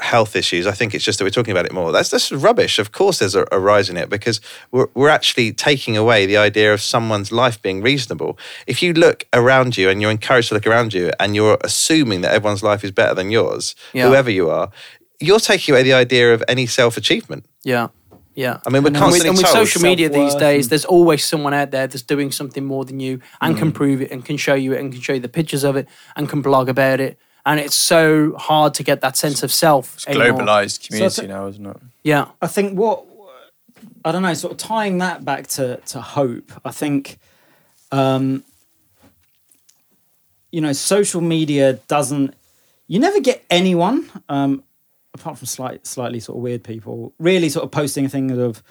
[0.03, 0.67] health issues.
[0.67, 1.91] I think it's just that we're talking about it more.
[1.91, 2.77] That's that's rubbish.
[2.79, 4.41] Of course, there's a, a rise in it because
[4.71, 8.37] we're we're actually taking away the idea of someone's life being reasonable.
[8.67, 12.21] If you look around you and you're encouraged to look around you and you're assuming
[12.21, 14.07] that everyone's life is better than yours, Yeah.
[14.07, 14.69] whoever you are,
[15.19, 17.45] you're taking away the idea of any self achievement.
[17.63, 17.87] yeah,
[18.35, 18.57] yeah.
[18.65, 19.67] I mean, we're And then And with, and with told.
[19.67, 22.99] social media these days, and- there's always someone out there that's doing something more than
[22.99, 23.59] you and Mm.
[23.59, 25.75] can prove it and can show you it and can show you the pictures of
[25.77, 27.17] it and can blog about it.
[27.45, 29.95] And it's so hard to get that sense of self.
[29.95, 30.39] It's anymore.
[30.39, 31.77] globalized community So- now, isn't it?
[32.03, 33.03] Yeah, I think what
[34.05, 36.51] I don't know, sort of tying that back to to hope.
[36.65, 37.19] I think,
[37.91, 38.43] um,
[40.51, 42.33] you know, social media doesn't.
[42.87, 44.63] You never get anyone, um,
[45.13, 48.61] apart from slight, slightly sort of weird people, really sort of posting things of.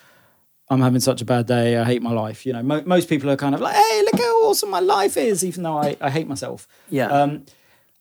[0.70, 1.76] I'm having such a bad day.
[1.76, 2.46] I hate my life.
[2.46, 5.16] You know, mo- most people are kind of like, "Hey, look how awesome my life
[5.18, 6.66] is," even though I, I hate myself.
[6.88, 7.08] yeah.
[7.08, 7.44] Um,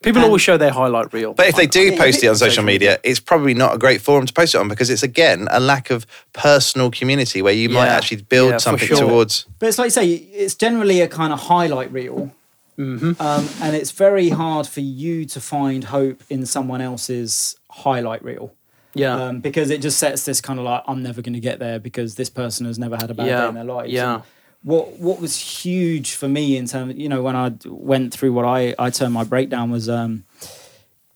[0.03, 1.33] People and- always show their highlight reel.
[1.33, 4.01] But if they do post it on social social media, it's probably not a great
[4.01, 7.69] forum to post it on because it's again a lack of personal community where you
[7.69, 7.95] might Yeah.
[7.97, 8.97] actually build Yeah, for something sure.
[8.97, 9.45] towards.
[9.59, 12.31] But it's like you say, it's generally a kind of highlight reel.
[12.77, 13.15] Um,
[13.61, 18.53] and it's very hard for you to find hope in someone else's highlight reel.
[18.95, 21.59] yeah, Um, because it just sets this kind of like, I'm never going to get
[21.59, 23.91] there because this person has never had a bad Yeah, day in their lives.
[23.93, 24.21] yeah.
[24.63, 28.45] What what was huge for me in terms, you know, when I went through what
[28.45, 30.23] I I termed my breakdown was, um,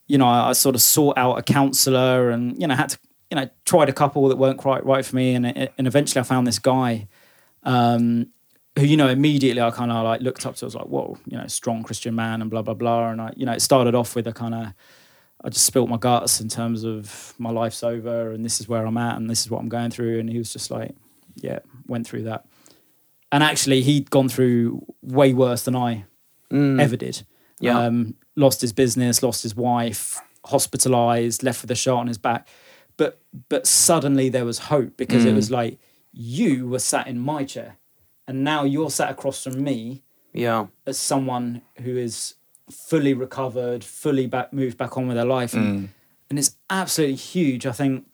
[0.07, 2.99] you know, I, I sort of sought out a counselor and you know had to,
[3.29, 6.23] you know, tried a couple that weren't quite right for me, and and eventually I
[6.23, 7.07] found this guy,
[7.63, 8.27] um,
[8.77, 10.65] who you know immediately I kind of like looked up to.
[10.65, 13.31] I was like, whoa, you know, strong Christian man and blah blah blah, and I
[13.35, 14.73] you know it started off with a kind of.
[15.43, 18.83] I just spilt my guts in terms of my life's over and this is where
[18.83, 20.19] I'm at and this is what I'm going through.
[20.19, 20.95] And he was just like,
[21.35, 22.45] yeah, went through that.
[23.35, 26.05] And actually, he'd gone through way worse than I
[26.51, 27.15] ever did.
[27.15, 27.23] Mm.
[27.59, 27.77] Yeah.
[27.79, 32.47] Um, lost his business, lost his wife, hospitalized, left with a shot on his back.
[32.95, 33.19] But
[33.49, 35.35] but suddenly there was hope because it Mm.
[35.35, 35.79] was like
[36.13, 37.75] you were sat in my chair,
[38.25, 42.35] and now you're sat across from me yeah, as someone who is
[42.71, 45.89] fully recovered, fully back moved back on with their life, and,
[46.29, 47.65] and it's absolutely huge.
[47.65, 48.05] I think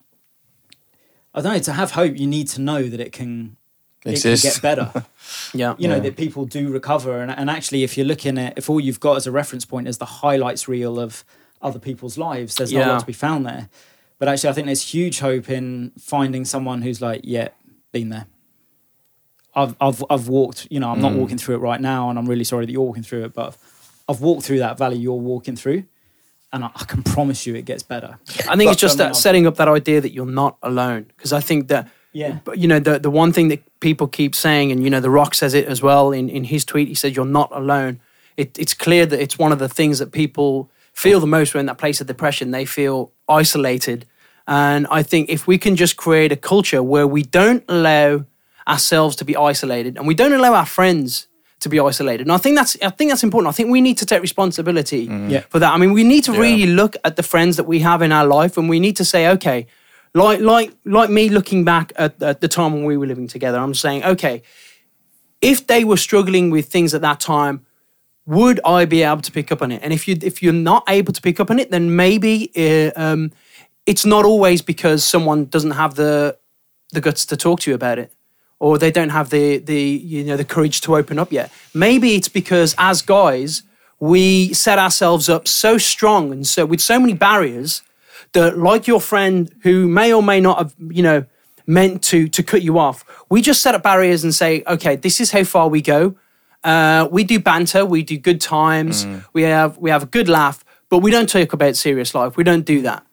[1.36, 2.17] I don't know to have hope.
[2.17, 3.57] You need to know that it can
[4.03, 5.05] it can get better.
[5.54, 8.70] yeah, you know that people do recover, and, and actually, if you're looking at if
[8.70, 11.24] all you've got as a reference point is the highlights reel of
[11.62, 13.70] other people's lives, there's not a lot to be found there.
[14.20, 17.50] But actually, I think there's huge hope in finding someone who's like, yeah,
[17.92, 18.28] been there.
[19.56, 20.68] I've I've I've walked.
[20.70, 21.20] You know, I'm not hmm.
[21.20, 23.34] walking through it right now, and I'm really sorry that you're walking through it.
[23.34, 23.58] But
[24.08, 25.86] I've walked through that valley you're walking through,
[26.54, 28.20] and I, I can promise you, it gets better.
[28.48, 31.08] I think But- it's just that setting up that idea that you're not alone.
[31.16, 32.39] Because I think that, Yeah.
[32.43, 35.09] but, you know, the the one thing that people keep saying, and you know, The
[35.09, 36.88] Rock says it as well in in his tweet.
[36.88, 37.99] He said, "You're not alone."
[38.38, 41.62] It, it's clear that it's one of the things that people feel the most when
[41.62, 42.51] in that place of depression.
[42.51, 44.05] They feel isolated,
[44.47, 48.26] and I think if we can just create a culture where we don't allow
[48.68, 51.28] ourselves to be isolated, and we don't allow our friends
[51.59, 53.53] to be isolated, and I think that's I think that's important.
[53.53, 55.30] I think we need to take responsibility mm.
[55.30, 55.43] Yeah.
[55.49, 55.74] for that.
[55.74, 56.39] I mean, we need to Yeah.
[56.41, 59.05] really look at the friends that we have in our life, and we need to
[59.05, 59.68] say, okay,
[60.14, 63.57] like like like me looking back at, at the time when we were living together,
[63.57, 64.43] I'm saying, okay,
[65.41, 67.66] if they were struggling with things at that time,
[68.26, 69.82] would I be able to pick up on it?
[69.84, 72.91] And if you if you're not able to pick up on it, then maybe uh,
[72.95, 73.32] um,
[73.86, 76.38] it's not always because someone doesn't have the
[76.91, 78.14] the guts to talk to you about it,
[78.59, 81.51] or they don't have the the you know the courage to open up yet.
[81.74, 83.64] Maybe it's because as guys
[84.01, 87.84] we set ourselves up so strong and so with so many barriers
[88.34, 91.26] that like your friend who may or may not have you know
[91.67, 95.19] meant to to cut you off, we just set up barriers and say, okay, this
[95.19, 96.15] is how far we go.
[96.63, 100.63] Uh, we do banter, we do good times, we have we have a good laugh,
[100.89, 102.38] but we don't talk about serious life.
[102.38, 103.05] We don't do that.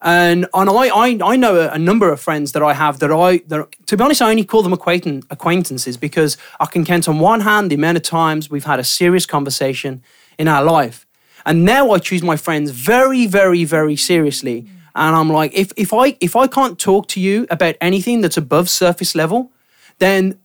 [0.00, 3.10] And and I I, I know a, a number of friends that I have that
[3.10, 7.08] I that to be honest I only call them acquaintan- acquaintances because I can count
[7.08, 10.02] on one hand the amount of times we've had a serious conversation
[10.38, 11.03] in our life.
[11.46, 14.66] And now I choose my friends very very very seriously.
[14.94, 18.36] And I'm like if if I if I can't talk to you about anything that's
[18.36, 19.50] above surface level,
[19.98, 20.38] then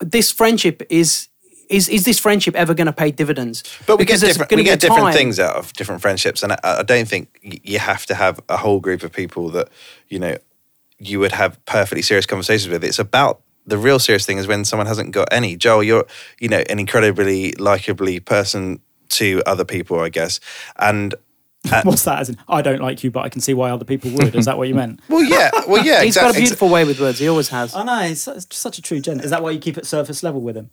[0.00, 1.28] this friendship is
[1.68, 3.62] is is this friendship ever going to pay dividends?
[3.86, 6.52] But we Because get different, we get different time- things out of different friendships, and
[6.52, 9.68] I, I don't think you have to have a whole group of people that
[10.08, 10.36] you know
[10.98, 12.84] you would have perfectly serious conversations with.
[12.84, 15.56] It's about the real serious thing is when someone hasn't got any.
[15.56, 16.06] Joel, you're
[16.38, 18.80] you know an incredibly likably person
[19.12, 20.40] to other people, I guess,
[20.76, 21.14] and.
[21.70, 22.18] Uh, What's that?
[22.18, 24.34] As in, I don't like you, but I can see why other people would.
[24.34, 24.98] Is that what you meant?
[25.08, 26.02] Well, yeah, well, yeah.
[26.04, 27.20] He's got a beautiful way with words.
[27.20, 27.72] He always has.
[27.76, 28.00] I know.
[28.00, 29.22] It's, it's such a true gent.
[29.24, 30.70] Is that why you keep it surface level with him?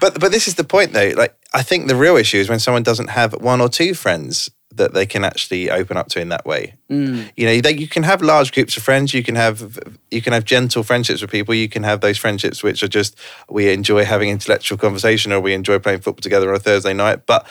[0.00, 1.12] But but this is the point though.
[1.16, 4.50] Like I think the real issue is when someone doesn't have one or two friends
[4.78, 6.74] that they can actually open up to in that way.
[6.90, 7.30] Mm.
[7.36, 9.12] You know, they, you can have large groups of friends.
[9.12, 9.78] You can have
[10.10, 11.54] you can have gentle friendships with people.
[11.54, 13.18] You can have those friendships which are just
[13.48, 17.26] we enjoy having intellectual conversation or we enjoy playing football together on a Thursday night.
[17.26, 17.46] But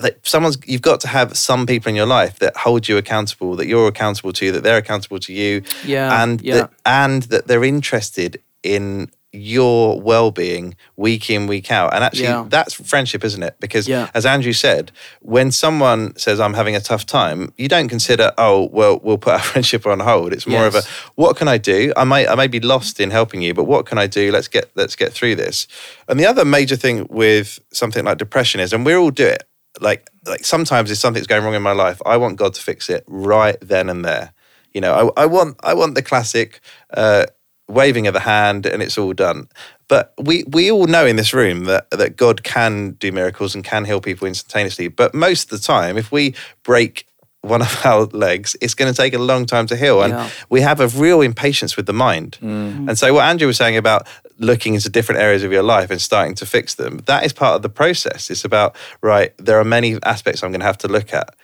[0.00, 3.56] that someone's you've got to have some people in your life that hold you accountable,
[3.56, 6.54] that you're accountable to, that they're accountable to you, Yeah, and yeah.
[6.54, 11.94] that and that they're interested in your well-being week in week out.
[11.94, 12.44] And actually Yeah.
[12.48, 13.56] that's friendship isn't it?
[13.60, 14.08] Because Yeah.
[14.14, 18.68] as andrew said when someone says i'm having a tough time you don't consider oh
[18.72, 20.32] well we'll put our friendship on hold.
[20.32, 20.82] It's more of a
[21.14, 21.92] what can i do?
[21.96, 24.30] I may i may be lost in helping you but what can i do?
[24.32, 25.66] Let's get let's get through this.
[26.08, 29.44] And the other major thing with something like depression is and we all do it
[29.80, 32.90] like like sometimes if something's going wrong in my life i want god to fix
[32.90, 34.32] it right then and there.
[34.74, 36.60] You know i, I want i want the classic
[36.92, 37.24] uh
[37.72, 39.48] waving of the hand and it's all done.
[39.88, 43.64] But we we all know in this room that that God can do miracles and
[43.64, 44.88] can heal people instantaneously.
[44.88, 47.06] But most of the time, if we break
[47.42, 50.02] one of our legs, it's going to take a long time to heal.
[50.02, 50.28] And Yeah.
[50.48, 52.38] we have a real impatience with the mind.
[52.40, 52.48] Mm.
[52.48, 52.88] Mm.
[52.88, 54.06] And so what Andrew was saying about
[54.38, 57.56] looking into different areas of your life and starting to fix them, that is part
[57.56, 58.30] of the process.
[58.30, 61.34] It's about, right, there are many aspects I'm going to have to look at.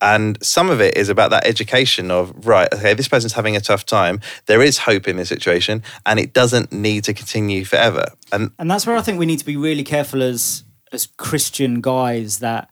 [0.00, 3.60] And some of it is about that education of, right, okay, this person's having a
[3.60, 4.20] tough time.
[4.46, 8.06] There is hope in this situation and it doesn't need to continue forever.
[8.32, 11.80] And And that's where I think we need to be really careful as as Christian
[11.80, 12.70] guys that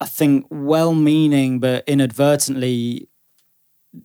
[0.00, 3.08] I think well-meaning but inadvertently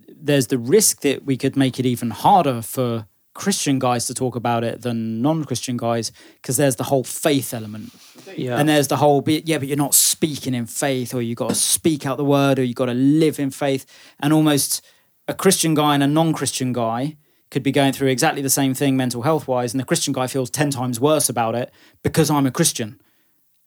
[0.07, 4.36] there's the risk that we could make it even harder for Christian guys to talk
[4.36, 7.91] about it than non-Christian guys because there's the whole faith element.
[8.36, 8.57] Yeah.
[8.57, 11.55] And there's the whole yeah, but you're not speaking in faith, or you've got to
[11.55, 13.86] speak out the word, or you've got to live in faith.
[14.19, 14.86] And almost
[15.27, 17.17] a Christian guy and a non Christian guy
[17.49, 20.27] could be going through exactly the same thing mental health wise, and the Christian guy
[20.27, 21.71] feels 10 times worse about it
[22.03, 23.01] because I'm a Christian.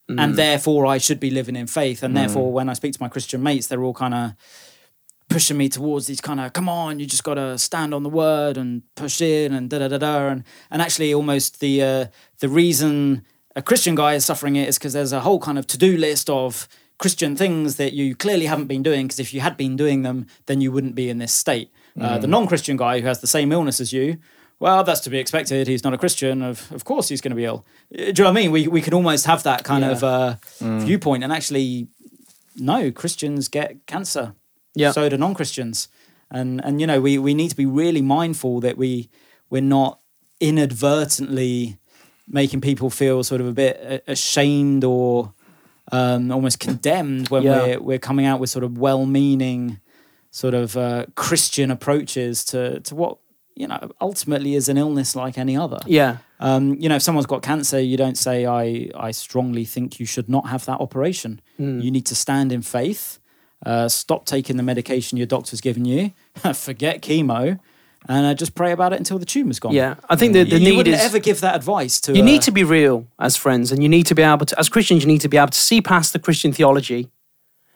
[0.06, 0.36] And mm.
[0.36, 2.02] therefore, I should be living in faith.
[2.02, 2.18] And mm.
[2.18, 4.32] therefore, when I speak to my Christian mates, they're all kind of
[5.34, 8.08] pushing me towards these kind of come on you just got to stand on the
[8.24, 12.04] word and push in and da da da da and and actually almost the uh,
[12.38, 13.24] the reason
[13.56, 15.96] a Christian guy is suffering it is because there's a whole kind of to do
[15.96, 16.68] list of
[16.98, 20.26] Christian things that you clearly haven't been doing because if you had been doing them
[20.46, 21.68] then you wouldn't be in this state.
[22.00, 24.18] Uh, the non-Christian guy who has the same illness as you.
[24.60, 25.66] Well, that's to be expected.
[25.68, 26.42] He's not a Christian.
[26.42, 27.60] Of of course, he's going to be ill.
[27.92, 28.50] Uh, Do you know what I mean?
[28.56, 29.92] We we can almost have that kind Yeah.
[29.94, 30.36] of uh,
[30.86, 31.86] viewpoint, and actually,
[32.56, 34.34] no, Christians get cancer
[34.74, 34.92] Yeah.
[34.92, 35.88] so do non-Christians.
[36.30, 39.08] And and you know, we we need to be really mindful that we
[39.50, 40.00] we're not
[40.78, 41.78] inadvertently
[42.28, 45.32] making people feel sort of a bit ashamed or
[45.92, 47.62] um, almost condemned when Yeah.
[47.62, 49.78] we're we're coming out with sort of well-meaning
[50.30, 53.18] sort of uh, Christian approaches to to what
[53.54, 55.80] you know ultimately is an illness like any other.
[55.86, 56.16] yeah.
[56.40, 60.04] Um, you know, if someone's got cancer, you don't say, I, I strongly think you
[60.04, 61.40] should not have that operation.
[61.58, 63.18] You need to stand in faith,
[63.64, 66.12] uh, stop taking the medication your doctor's given you,
[66.54, 67.58] forget chemo,
[68.06, 69.72] and uh, just pray about it until the tumor's gone.
[69.72, 69.96] Yeah.
[70.08, 72.14] I think that the you, you wouldn't is ever give that advice to.
[72.14, 74.58] you uh, need to be real as friends, and you need to be able to,
[74.58, 77.10] as Christians, you need to be able to see past the Christian theology,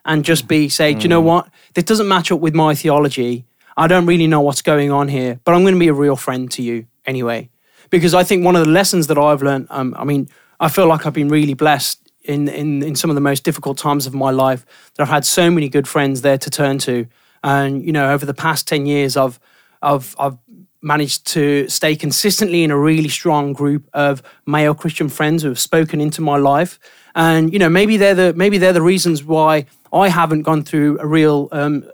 [0.05, 1.49] and just be say, do you know what?
[1.75, 3.45] This doesn't match up with my theology.
[3.77, 6.17] I don't really know what's going on here, but I'm going to be a real
[6.17, 7.51] friend to you anyway.
[7.91, 10.29] Because I think one of the lessons that I've learned, um, I mean,
[10.61, 13.79] I feel like I've been really blessed in, in, in some of the most difficult
[13.79, 14.65] times of my life
[14.95, 17.07] that I've had so many good friends there to turn to.
[17.43, 19.41] And, you know, over the past 10 years, I've,
[19.83, 20.37] I've, I've
[20.83, 25.59] managed to stay consistently in a really strong group of male Christian friends who have
[25.59, 26.79] spoken into my life.
[27.15, 30.99] And you know, maybe they're the maybe they're the reasons why I haven't gone through
[31.01, 31.85] a real um,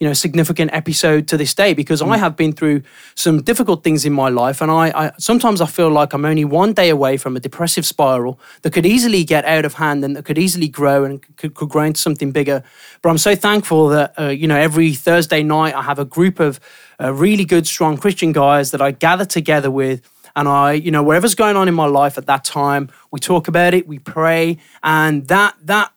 [0.00, 2.82] you know significant episode to this day because I have been through
[3.14, 6.44] some difficult things in my life, and I, I sometimes I feel like I'm only
[6.44, 10.16] one day away from a depressive spiral that could easily get out of hand and
[10.16, 12.62] that could easily grow and could, could grow into something bigger.
[13.02, 16.40] But I'm so thankful that uh, you know every Thursday night I have a group
[16.40, 16.58] of
[16.98, 20.00] uh, really good, strong Christian guys that I gather together with.
[20.34, 23.48] And I, you know, whatever's going on in my life at that time, we talk
[23.48, 25.92] about it, we pray, and that that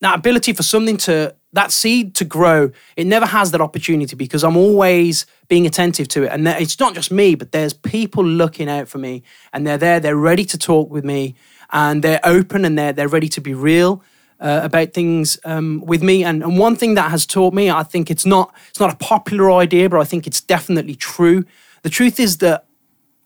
[0.00, 4.44] that ability for something to that seed to grow, it never has that opportunity because
[4.44, 6.32] I'm always being attentive to it.
[6.32, 9.22] And it's not just me, but there's people looking out for me
[9.52, 11.34] and they're there, they're ready to talk with me
[11.72, 14.02] and they're open and they're, they're ready to be real.
[14.42, 17.82] Uh, about things um, with me, and, and one thing that has taught me, I
[17.82, 21.44] think it's not it's not a popular idea, but I think it's definitely true.
[21.82, 22.64] The truth is that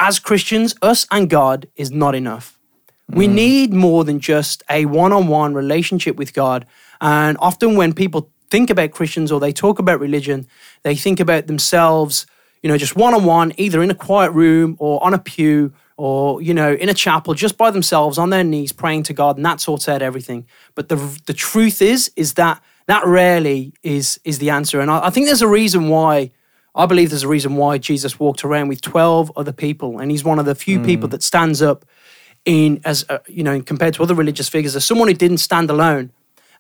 [0.01, 2.59] as Christians, us and God is not enough.
[3.09, 3.35] We mm.
[3.35, 6.67] need more than just a one on one relationship with God.
[7.05, 10.47] And often when people think about Christians or they talk about religion,
[10.85, 12.25] they think about themselves,
[12.63, 15.75] you know, just one on one, either in a quiet room or on a pew
[15.99, 19.37] or, you know, in a chapel just by themselves on their knees praying to God
[19.37, 20.47] and that sorts out everything.
[20.75, 20.97] But the,
[21.27, 24.81] the truth is, is that that rarely is, is the answer.
[24.81, 26.31] And I, I think there's a reason why.
[26.77, 30.25] I believe there's a reason why Jesus walked around with 12 other people, and he's
[30.25, 30.85] one of the few mm.
[30.85, 31.85] people that stands up
[32.45, 35.71] in as a, you know compared to other religious figures as someone who didn't stand
[35.71, 36.11] alone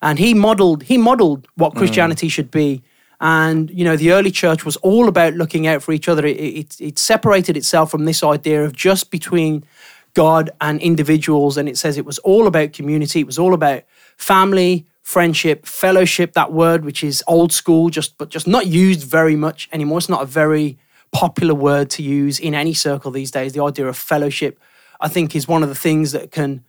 [0.04, 1.78] and he modeled he modeled what mm.
[1.78, 2.30] Christianity mm.
[2.30, 2.82] should be.
[3.20, 6.26] And you know, the early church was all about looking out for each other.
[6.26, 9.64] It, it, it separated itself from this idea of just between
[10.12, 13.20] God and individuals, and it says it was all about community.
[13.20, 13.84] It was all about
[14.18, 16.34] family, friendship, fellowship.
[16.34, 19.98] That word, which is old school, just but just not used very much anymore.
[19.98, 20.76] It's not a very
[21.12, 23.54] popular word to use in any circle these days.
[23.54, 24.60] The idea of fellowship,
[25.00, 26.62] I think, is one of the things that can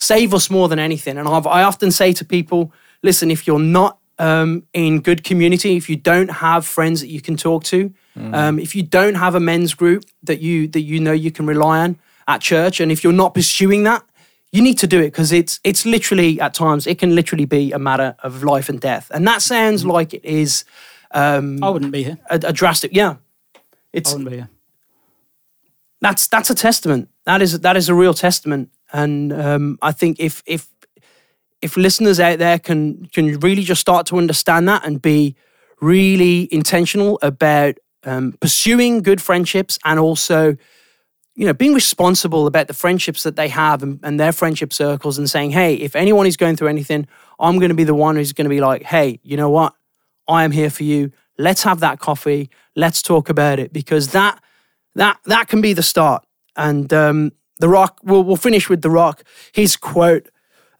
[0.00, 1.18] save us more than anything.
[1.18, 2.72] And I've, i often say to people,
[3.02, 7.20] listen, if you're not um, in good community, if you don't have friends that you
[7.20, 8.34] can talk to, mm.
[8.34, 11.46] um, if you don't have a men's group that you that you know you can
[11.46, 14.04] rely on at church, and if you're not pursuing that,
[14.52, 17.72] you need to do it because it's it's literally at times it can literally be
[17.72, 19.10] a matter of life and death.
[19.14, 19.92] And that sounds mm.
[19.92, 20.64] like it is.
[21.10, 22.18] Um, I wouldn't be here.
[22.28, 23.16] A, a drastic, yeah.
[23.92, 24.50] It's I wouldn't be here.
[26.00, 27.08] That's that's a testament.
[27.24, 30.68] That is that is a real testament and um, I think if if
[31.60, 35.36] if listeners out there can can really just start to understand that and be
[35.80, 40.56] really intentional about um, pursuing good friendships and also
[41.34, 45.18] you know being responsible about the friendships that they have and, and their friendship circles
[45.18, 47.06] and saying hey if anyone is going through anything
[47.38, 49.74] i'm going to be the one who's going to be like hey you know what?
[50.28, 51.10] I am here for you.
[51.38, 52.50] Let's have that coffee.
[52.76, 54.40] Let's talk about it because that
[54.94, 56.24] that that can be the start.
[56.56, 59.24] And um, the Rock, we'll, we'll finish with The Rock.
[59.52, 60.28] His quote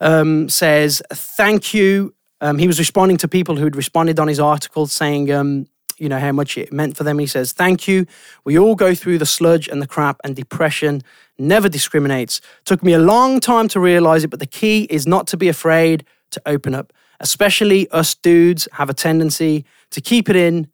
[0.00, 2.14] um, says, Thank you.
[2.40, 5.66] Um, he was responding to people who'd responded on his article saying, um,
[5.98, 7.18] you know, how much it meant for them.
[7.18, 8.06] He says, Thank you.
[8.44, 11.02] We all go through the sludge and the crap, and depression
[11.38, 12.40] never discriminates.
[12.64, 15.48] Took me a long time to realize it, but the key is not to be
[15.48, 16.92] afraid to open up.
[17.20, 20.68] Especially us dudes have a tendency to keep it in.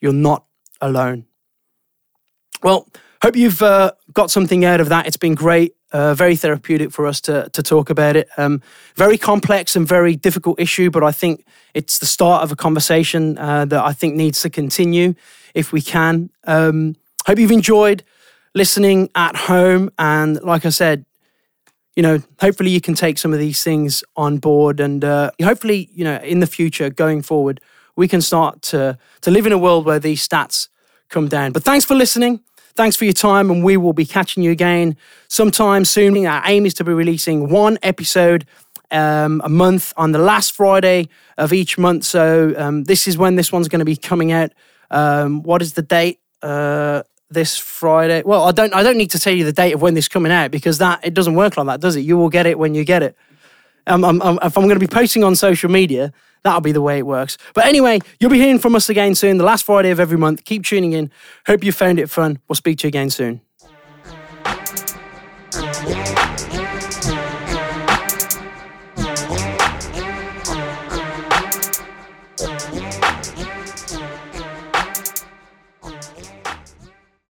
[0.00, 0.44] You're not
[0.80, 1.26] alone.
[2.62, 2.88] Well,
[3.22, 5.06] Hope you've uh, got something out of that.
[5.06, 8.28] It's been great, uh, very therapeutic for us to, to talk about it.
[8.36, 8.62] Um,
[8.96, 11.44] very complex and very difficult issue, but I think
[11.74, 15.14] it's the start of a conversation uh, that I think needs to continue
[15.54, 16.30] if we can.
[16.44, 16.96] Um,
[17.26, 18.02] hope you've enjoyed
[18.54, 19.90] listening at home.
[19.98, 21.04] And like I said,
[21.96, 25.90] you know, hopefully you can take some of these things on board, and uh, hopefully,
[25.92, 27.60] you know, in the future, going forward,
[27.96, 30.68] we can start to to live in a world where these stats
[31.08, 31.52] come down.
[31.52, 32.40] But thanks for listening.
[32.74, 34.96] Thanks for your time, and we will be catching you again
[35.28, 36.26] sometime soon.
[36.26, 38.46] Our aim is to be releasing one episode
[38.90, 42.04] um, a month on the last Friday of each month.
[42.04, 44.52] So um, this is when this one's going to be coming out.
[44.90, 46.20] Um, what is the date?
[46.42, 48.22] Uh, this Friday.
[48.24, 48.74] Well, I don't.
[48.74, 50.78] I don't need to tell you the date of when this is coming out because
[50.78, 52.00] that it doesn't work like that, does it?
[52.00, 53.16] You will get it when you get it.
[53.86, 56.12] Um, I'm, I'm, if I'm going to be posting on social media,
[56.42, 57.38] that'll be the way it works.
[57.54, 60.44] But anyway, you'll be hearing from us again soon, the last Friday of every month.
[60.44, 61.10] Keep tuning in.
[61.46, 62.38] Hope you found it fun.
[62.48, 63.40] We'll speak to you again soon.